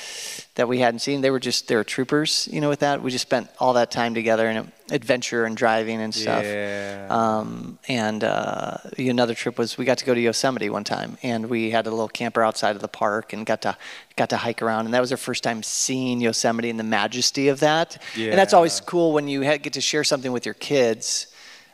that 0.56 0.68
we 0.68 0.80
hadn't 0.80 1.00
seen. 1.00 1.22
They 1.22 1.32
were 1.32 1.40
just 1.40 1.68
they 1.68 1.76
were 1.76 1.84
troopers. 1.84 2.48
You 2.52 2.62
know, 2.62 2.70
with 2.70 2.80
that 2.80 3.02
we 3.02 3.12
just 3.12 3.22
spent 3.22 3.50
all 3.60 3.74
that 3.74 3.92
time 3.92 4.14
together 4.14 4.48
and 4.48 4.72
adventure 4.92 5.46
and 5.46 5.56
driving 5.56 6.02
and 6.02 6.14
stuff. 6.14 6.44
Yeah. 6.44 7.08
Um, 7.10 7.80
and 7.88 8.24
uh, 8.24 8.78
another 8.98 9.34
trip 9.34 9.58
was 9.58 9.78
we 9.78 9.86
got 9.86 9.98
to 10.00 10.06
go 10.06 10.14
to 10.14 10.20
Yosemite 10.20 10.70
one 10.70 10.84
time, 10.84 11.18
and 11.24 11.50
we 11.50 11.72
had 11.72 11.88
a 11.88 11.90
little 11.90 12.10
camper 12.10 12.44
outside 12.44 12.76
of 12.76 12.82
the 12.82 12.90
park 12.90 13.34
and 13.34 13.46
got 13.46 13.62
to 13.62 13.78
got 14.18 14.30
to 14.32 14.38
hike 14.38 14.62
around, 14.62 14.86
and 14.86 14.94
that 14.94 15.02
was 15.02 15.12
our 15.12 15.18
first 15.18 15.44
time 15.44 15.64
seeing 15.64 16.20
Yosemite 16.20 16.70
and 16.70 16.80
the 16.80 16.84
majesty 16.84 17.48
of 17.48 17.62
that. 17.62 18.02
Yeah. 18.16 18.30
And 18.30 18.38
that's 18.38 18.54
always 18.54 18.80
cool 18.82 19.14
when 19.14 19.28
you 19.28 19.46
ha- 19.46 19.58
get 19.58 19.74
to 19.74 19.82
share 19.82 20.04
something 20.04 20.32
with 20.32 20.46
your 20.46 20.56
kids. 20.56 21.28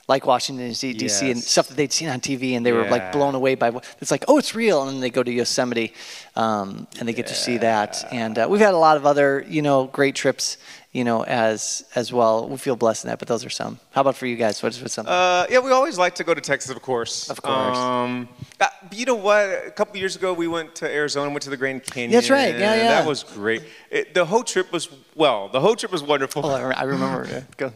Like 0.08 0.26
Washington 0.26 0.72
D.C. 0.72 1.32
and 1.32 1.43
stuff 1.43 1.67
that 1.67 1.76
they'd 1.76 1.91
seen 1.91 2.08
on 2.08 2.22
TV, 2.22 2.56
and 2.56 2.65
they 2.65 2.72
were 2.72 2.89
like 2.89 3.12
blown 3.12 3.36
away 3.36 3.56
by 3.56 3.74
it's 4.00 4.10
like. 4.10 4.24
Oh, 4.30 4.38
it's 4.38 4.56
real! 4.56 4.84
And 4.84 4.93
then 4.93 5.00
they 5.02 5.10
go 5.10 5.22
to 5.22 5.32
Yosemite, 5.32 5.93
um, 6.36 6.88
and 6.98 7.08
they 7.08 7.13
get 7.13 7.28
to 7.28 7.34
see 7.34 7.58
that. 7.58 8.08
And 8.12 8.38
uh, 8.38 8.48
we've 8.50 8.62
had 8.62 8.74
a 8.74 8.78
lot 8.78 8.96
of 8.96 9.06
other, 9.06 9.46
you 9.48 9.62
know, 9.62 9.88
great 9.88 10.15
trips, 10.15 10.58
you 10.93 11.04
know, 11.04 11.24
as 11.26 11.84
as 11.93 12.13
well. 12.13 12.48
We 12.48 12.58
feel 12.58 12.76
blessed 12.76 13.04
in 13.04 13.10
that, 13.10 13.20
but 13.20 13.28
those 13.28 13.43
are 13.46 13.50
some. 13.50 13.80
How 13.91 14.02
about 14.02 14.15
for 14.15 14.28
you 14.28 14.36
guys? 14.36 14.63
What's 14.63 14.82
what's 14.82 14.93
something? 14.93 15.13
Uh, 15.13 15.46
yeah, 15.50 15.60
we 15.60 15.72
always 15.72 15.98
like 15.98 16.15
to 16.15 16.24
go 16.24 16.34
to 16.34 16.41
Texas, 16.41 16.72
of 16.72 16.82
course. 16.82 17.30
Of 17.30 17.41
course. 17.41 17.78
Um, 17.78 18.30
uh, 18.62 18.67
you 18.91 19.06
know 19.06 19.15
what? 19.15 19.67
A 19.67 19.72
couple 19.72 19.98
years 19.98 20.15
ago, 20.15 20.34
we 20.34 20.48
went 20.48 20.74
to 20.76 20.89
Arizona, 20.89 21.30
went 21.30 21.43
to 21.43 21.50
the 21.50 21.58
Grand 21.58 21.84
Canyon. 21.84 22.12
That's 22.12 22.30
right. 22.30 22.54
Yeah, 22.56 22.76
yeah. 22.76 22.88
That 22.88 23.08
was 23.08 23.24
great. 23.24 23.63
It, 23.91 24.13
the 24.13 24.26
whole 24.26 24.43
trip 24.43 24.72
was 24.72 24.88
well. 25.17 25.49
The 25.49 25.60
whole 25.60 25.75
trip 25.75 25.91
was 25.91 26.03
wonderful. 26.03 26.45
oh, 26.45 26.49
I 26.49 26.84
remember. 26.84 27.27
yeah. 27.30 27.41
Go. 27.58 27.71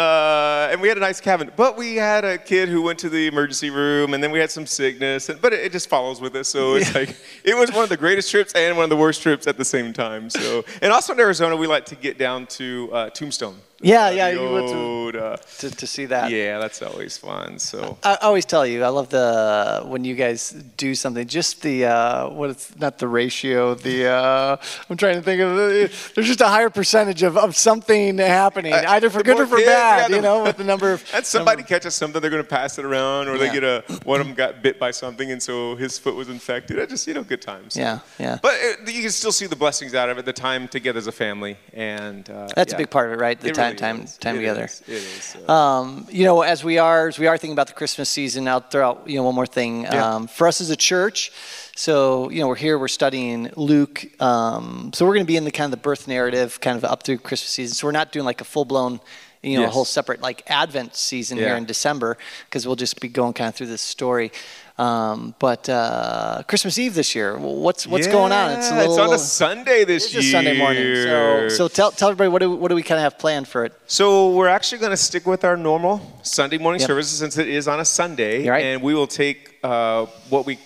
Uh, 0.00 0.68
and 0.70 0.80
we 0.80 0.88
had 0.88 0.96
a 0.96 1.00
nice 1.00 1.20
cabin, 1.20 1.50
but 1.56 1.76
we 1.76 1.96
had 1.96 2.24
a 2.24 2.38
kid 2.38 2.68
who 2.68 2.82
went 2.82 2.98
to 3.00 3.08
the 3.08 3.26
emergency 3.26 3.70
room, 3.70 4.14
and 4.14 4.22
then 4.22 4.30
we 4.30 4.38
had 4.38 4.50
some 4.50 4.66
sickness. 4.66 5.28
And, 5.28 5.40
but 5.40 5.52
it, 5.52 5.60
it 5.60 5.72
just 5.72 5.88
follows 5.88 6.20
with 6.20 6.36
us, 6.36 6.48
so 6.48 6.74
it's 6.74 6.94
like 6.94 7.16
it 7.44 7.56
was 7.56 7.72
one 7.72 7.82
of 7.82 7.88
the 7.88 7.96
greatest 7.96 8.30
trips 8.30 8.52
and 8.54 8.76
one 8.76 8.84
of 8.84 8.90
the 8.90 8.96
worst 8.96 9.22
trips 9.22 9.46
at 9.46 9.56
the 9.56 9.64
same 9.64 9.92
time. 9.92 10.30
So, 10.30 10.64
and 10.82 10.92
also 10.92 11.12
in 11.12 11.20
Arizona, 11.20 11.56
we 11.56 11.66
like 11.66 11.86
to 11.86 11.96
get 11.96 12.18
down 12.18 12.46
to 12.46 12.90
uh, 12.92 13.10
Tombstone. 13.10 13.56
Yeah, 13.80 14.06
Uh, 14.06 14.10
yeah, 14.10 14.28
you 14.28 14.50
went 14.52 14.68
to- 14.68 14.84
uh, 15.14 15.36
To, 15.60 15.70
to 15.70 15.86
see 15.86 16.06
that. 16.06 16.30
yeah, 16.30 16.58
that's 16.58 16.80
always 16.82 17.16
fun. 17.18 17.58
So. 17.58 17.98
I 18.02 18.12
I 18.14 18.26
always 18.26 18.44
tell 18.44 18.66
you, 18.66 18.82
I 18.84 18.88
love 18.88 19.08
the 19.10 19.82
when 19.86 20.04
you 20.04 20.14
guys 20.14 20.54
do 20.76 20.94
something. 20.94 21.26
Just 21.28 21.62
the 21.62 21.84
uh, 21.86 22.28
what 22.30 22.50
it's 22.50 22.72
not 22.78 22.98
the 22.98 23.06
ratio. 23.06 23.74
The 23.74 24.06
uh, 24.10 24.56
I'm 24.90 24.96
trying 24.96 25.16
to 25.16 25.22
think 25.22 25.40
of. 25.42 25.54
The, 25.56 25.90
there's 26.14 26.26
just 26.26 26.40
a 26.40 26.48
higher 26.48 26.70
percentage 26.70 27.22
of, 27.22 27.36
of 27.36 27.54
something 27.54 28.18
happening, 28.18 28.72
Uh, 28.72 28.82
either 28.96 29.08
for 29.10 29.22
good 29.22 29.34
more 29.36 29.44
or 29.44 29.46
for 29.46 29.56
kids, 29.58 29.68
bad. 29.68 29.98
yeah, 29.98 30.08
the- 30.08 30.16
you 30.16 30.22
know, 30.22 30.42
with 30.44 30.56
the 30.56 30.64
number 30.64 30.92
of. 30.92 31.02
And 31.14 31.24
somebody 31.26 31.62
catches 31.62 31.94
something, 31.94 32.20
they're 32.20 32.30
going 32.38 32.42
to 32.48 32.54
pass 32.60 32.78
it 32.78 32.84
around, 32.84 33.28
or 33.28 33.38
they 33.38 33.50
get 33.52 33.64
a 33.64 33.82
one 34.04 34.20
of 34.20 34.26
them 34.26 34.34
got 34.34 34.62
bit 34.62 34.78
by 34.80 34.90
something, 34.92 35.30
and 35.32 35.40
so 35.42 35.76
his 35.76 35.98
foot 35.98 36.14
was 36.16 36.28
infected. 36.28 36.80
I 36.80 36.86
just 36.86 37.06
you 37.06 37.14
know, 37.14 37.22
good 37.24 37.42
times. 37.42 37.76
Yeah, 37.76 37.98
yeah. 38.18 38.38
But 38.42 38.54
it, 38.68 38.74
you 38.96 39.02
can 39.02 39.10
still 39.10 39.32
see 39.32 39.46
the 39.46 39.56
blessings 39.64 39.94
out 39.94 40.08
of 40.10 40.18
it, 40.18 40.24
the 40.24 40.32
time 40.48 40.66
together 40.68 40.98
as 40.98 41.06
a 41.06 41.12
family, 41.12 41.56
and 41.72 42.28
uh, 42.30 42.48
That's 42.56 42.72
a 42.72 42.76
big 42.76 42.90
part 42.90 43.06
of 43.08 43.12
it, 43.14 43.20
right? 43.22 43.38
The 43.40 43.48
It 43.48 43.54
time, 43.72 43.98
time, 43.98 44.06
time 44.20 44.34
It 44.36 44.38
together. 44.38 44.64
is. 44.86 45.22
So. 45.24 45.48
Um, 45.48 46.06
you 46.10 46.24
know, 46.24 46.42
as 46.42 46.62
we 46.62 46.78
are 46.78 47.08
as 47.08 47.18
we 47.18 47.26
are 47.26 47.38
thinking 47.38 47.54
about 47.54 47.66
the 47.68 47.72
Christmas 47.74 48.08
season, 48.10 48.46
I'll 48.48 48.60
throw 48.60 48.88
out 48.88 49.08
you 49.08 49.16
know 49.16 49.24
one 49.24 49.34
more 49.34 49.46
thing 49.46 49.82
Yeah. 49.82 50.14
um, 50.14 50.26
for 50.26 50.46
us 50.46 50.60
as 50.60 50.70
a 50.70 50.76
church. 50.76 51.32
So 51.76 52.30
you 52.30 52.40
know, 52.40 52.48
we're 52.48 52.54
here, 52.56 52.78
we're 52.78 52.88
studying 52.88 53.50
Luke. 53.56 54.06
Um, 54.20 54.90
so 54.94 55.04
we're 55.04 55.14
going 55.14 55.26
to 55.26 55.32
be 55.32 55.36
in 55.36 55.44
the 55.44 55.50
kind 55.50 55.64
of 55.66 55.70
the 55.78 55.82
birth 55.82 56.06
narrative, 56.06 56.60
kind 56.60 56.76
of 56.76 56.84
up 56.84 57.02
through 57.02 57.18
Christmas 57.18 57.50
season. 57.50 57.74
So 57.74 57.86
we're 57.86 57.92
not 57.92 58.12
doing 58.12 58.24
like 58.26 58.40
a 58.40 58.44
full 58.44 58.64
blown. 58.64 59.00
You 59.42 59.58
know, 59.58 59.66
a 59.66 59.68
whole 59.68 59.84
separate 59.84 60.22
like 60.22 60.42
Advent 60.46 60.94
season 60.96 61.36
here 61.36 61.54
in 61.54 61.66
December 61.66 62.16
because 62.46 62.66
we'll 62.66 62.76
just 62.76 62.98
be 62.98 63.08
going 63.08 63.34
kind 63.34 63.48
of 63.48 63.54
through 63.54 63.66
this 63.66 63.82
story. 63.82 64.32
Um, 64.76 65.36
but 65.38 65.68
uh, 65.68 66.42
Christmas 66.48 66.78
Eve 66.80 66.94
this 66.94 67.14
year, 67.14 67.38
what's 67.38 67.86
what's 67.86 68.08
going 68.08 68.32
on? 68.32 68.50
It's 68.58 68.70
a 68.72 68.76
little. 68.76 69.00
on 69.00 69.14
a 69.14 69.18
Sunday 69.18 69.84
this 69.84 70.06
it's 70.06 70.14
year. 70.14 70.22
a 70.22 70.32
Sunday 70.32 70.58
morning. 70.58 70.94
So, 70.96 71.48
so 71.48 71.68
tell, 71.68 71.92
tell 71.92 72.08
everybody 72.08 72.28
what 72.28 72.40
do, 72.40 72.50
what 72.50 72.68
do 72.70 72.74
we 72.74 72.82
kind 72.82 72.98
of 72.98 73.04
have 73.04 73.16
planned 73.16 73.46
for 73.46 73.64
it? 73.64 73.72
So 73.86 74.32
we're 74.34 74.48
actually 74.48 74.78
going 74.78 74.90
to 74.90 74.96
stick 74.96 75.26
with 75.26 75.44
our 75.44 75.56
normal 75.56 76.00
Sunday 76.24 76.58
morning 76.58 76.80
Yep. 76.80 76.88
services 76.88 77.18
since 77.20 77.38
it 77.38 77.48
is 77.48 77.68
on 77.68 77.78
a 77.78 77.84
Sunday, 77.84 78.48
right. 78.48 78.64
and 78.64 78.82
we 78.82 78.94
will 78.94 79.06
take 79.06 79.58
uh, 79.62 80.06
what 80.28 80.44
we 80.44 80.58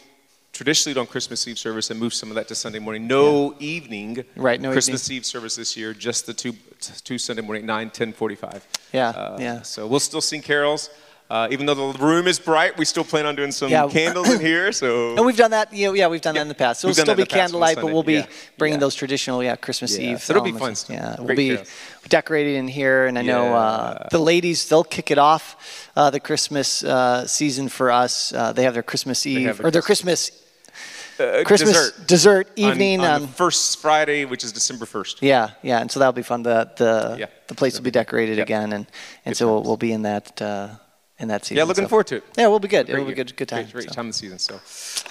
traditionally 0.55 0.95
do 0.95 1.01
on 1.01 1.07
Christmas 1.07 1.47
Eve 1.47 1.59
service 1.59 1.91
and 1.91 2.01
move 2.01 2.15
some 2.15 2.31
of 2.31 2.35
that 2.37 2.49
to 2.49 2.55
Sunday 2.55 2.79
morning. 2.79 3.07
No 3.07 3.55
evening, 3.61 4.25
Right, 4.37 4.59
no 4.59 4.73
Christmas 4.73 5.11
Eve 5.11 5.27
service 5.27 5.55
this 5.55 5.77
year. 5.77 5.93
Just 5.93 6.25
the 6.25 6.33
two 6.33 6.55
two 7.05 7.19
Sunday 7.19 7.43
morning, 7.43 7.67
9, 7.67 7.91
10, 7.91 8.13
45. 8.15 8.67
Yeah, 8.95 9.09
Uh, 9.11 9.37
yeah. 9.39 9.63
So 9.63 9.87
we'll 9.87 10.01
still 10.01 10.23
sing 10.23 10.41
carols. 10.41 10.89
Uh, 11.31 11.47
even 11.51 11.67
though 11.67 11.75
the 11.93 11.99
room 11.99 12.27
is 12.27 12.39
bright, 12.39 12.79
we 12.79 12.87
still 12.87 13.05
plan 13.05 13.27
on 13.27 13.37
doing 13.37 13.53
some 13.53 13.69
Yeah. 13.71 13.87
candles 13.89 14.31
in 14.31 14.41
here. 14.51 14.73
So 14.73 15.15
And 15.15 15.27
we've 15.27 15.37
done 15.37 15.51
that, 15.51 15.71
you 15.75 15.87
know, 15.89 15.93
yeah, 15.93 16.09
we've 16.09 16.23
done 16.23 16.35
that 16.37 16.41
in 16.41 16.49
the 16.49 16.55
past. 16.55 16.81
So 16.81 16.89
We've 16.89 16.95
it'll 16.99 17.05
still 17.05 17.15
be 17.17 17.23
in 17.23 17.29
the 17.29 17.31
past 17.31 17.39
on 17.39 17.61
candlelight, 17.61 17.77
but 17.77 17.93
we'll 17.93 18.03
be 18.03 18.15
yeah. 18.15 18.27
bringing 18.57 18.77
Yeah. 18.79 18.81
those 18.87 18.95
traditional, 18.95 19.43
yeah, 19.45 19.55
Christmas 19.57 19.99
Yeah, 19.99 20.13
Eve. 20.13 20.23
so 20.23 20.33
it'll 20.33 20.43
be 20.43 20.51
elements. 20.53 20.85
fun 20.85 20.97
still. 20.97 20.97
Yeah, 20.97 21.17
we'll 21.21 21.37
be 21.37 21.49
carols. 21.51 21.69
decorated 22.09 22.57
in 22.57 22.67
here, 22.67 23.05
and 23.05 23.19
I 23.19 23.23
know 23.23 23.55
uh, 23.55 24.09
the 24.11 24.19
ladies 24.19 24.67
they'll 24.71 24.85
kick 24.85 25.11
it 25.11 25.19
off 25.19 25.91
uh, 25.97 26.09
the 26.09 26.21
Christmas 26.21 26.83
uh, 26.83 27.27
season 27.27 27.69
for 27.69 27.91
us. 27.91 28.33
Uh, 28.33 28.53
they 28.55 28.63
have 28.63 28.73
their 28.73 28.83
Christmas 28.83 29.27
Eve 29.27 29.59
their 29.59 29.67
or 29.67 29.71
their 29.71 29.83
Christmas. 29.83 30.31
uh, 31.21 31.43
Christmas 31.45 31.75
dessert, 31.75 32.07
dessert 32.07 32.49
evening 32.57 33.01
on, 33.01 33.07
on, 33.11 33.23
the 33.23 33.29
first 33.29 33.81
Friday, 33.83 34.25
which 34.25 34.45
is 34.45 34.53
December 34.53 34.87
1st. 34.87 35.17
yeah, 35.21 35.51
yeah, 35.63 35.81
and 35.81 35.91
so 35.91 35.99
that'll 36.01 36.13
be 36.15 36.23
fun. 36.23 36.43
The 36.43 36.71
the 36.77 37.17
Yeah. 37.19 37.27
the 37.49 37.55
place 37.55 37.75
will 37.77 37.85
be 37.85 37.91
decorated 37.91 38.39
again, 38.39 38.73
and 38.73 38.87
and 39.27 39.33
Good 39.35 39.37
so 39.37 39.47
we'll, 39.47 39.57
times. 39.59 39.67
we'll 39.67 39.77
be 39.77 39.93
in 39.93 40.03
that 40.03 40.41
uh, 40.41 40.69
in 41.19 41.29
that 41.29 41.45
season. 41.45 41.57
Yeah, 41.57 41.65
looking 41.65 41.85
so. 41.85 41.89
forward 41.89 42.07
to 42.09 42.17
it. 42.17 42.25
Yeah, 42.37 42.49
we'll 42.49 42.59
be 42.59 42.69
good. 42.69 42.89
It'll 42.89 43.05
be 43.05 43.13
good. 43.13 43.35
Good 43.37 43.49
time. 43.49 43.65
Great, 43.65 43.73
great 43.73 43.89
so. 43.89 43.95
time 43.95 44.07
of 44.07 44.13
the 44.13 44.19
season. 44.19 44.39
So, 44.39 44.55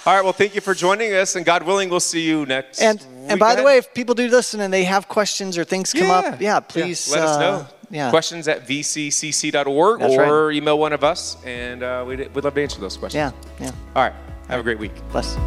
all 0.06 0.16
right. 0.16 0.24
Well, 0.24 0.34
thank 0.34 0.56
you 0.56 0.62
for 0.62 0.74
joining 0.74 1.14
us, 1.14 1.36
and 1.36 1.46
God 1.46 1.64
willing, 1.64 1.90
we'll 1.90 2.00
see 2.00 2.26
you 2.26 2.46
next. 2.46 2.82
And 2.82 3.00
week. 3.00 3.08
and 3.30 3.40
by 3.40 3.56
the 3.56 3.64
way, 3.64 3.78
if 3.78 3.94
people 3.94 4.16
do 4.16 4.28
listen 4.28 4.62
and 4.62 4.74
they 4.74 4.86
have 4.86 5.08
questions 5.08 5.58
or 5.58 5.64
things 5.64 5.94
come 5.94 6.10
up, 6.10 6.40
yeah, 6.42 6.60
please 6.60 7.12
let 7.12 7.24
us 7.24 7.38
uh, 7.38 7.40
know. 7.40 7.68
Yeah, 7.90 8.10
Questions 8.10 8.50
at 8.50 8.68
vccc.org 8.68 10.00
That's 10.02 10.14
or 10.14 10.52
email 10.52 10.78
one 10.78 10.92
of 10.92 11.06
us, 11.06 11.38
and 11.46 11.84
uh, 11.84 12.04
we'd, 12.06 12.20
we'd 12.36 12.44
love 12.44 12.54
to 12.54 12.62
answer 12.62 12.82
those 12.82 12.98
questions. 12.98 13.34
yeah, 13.60 13.66
yeah. 13.66 13.72
All 13.96 14.04
right. 14.04 14.14
Have 14.50 14.60
a 14.60 14.64
great 14.64 14.80
week. 14.80 14.92
Bless. 15.12 15.38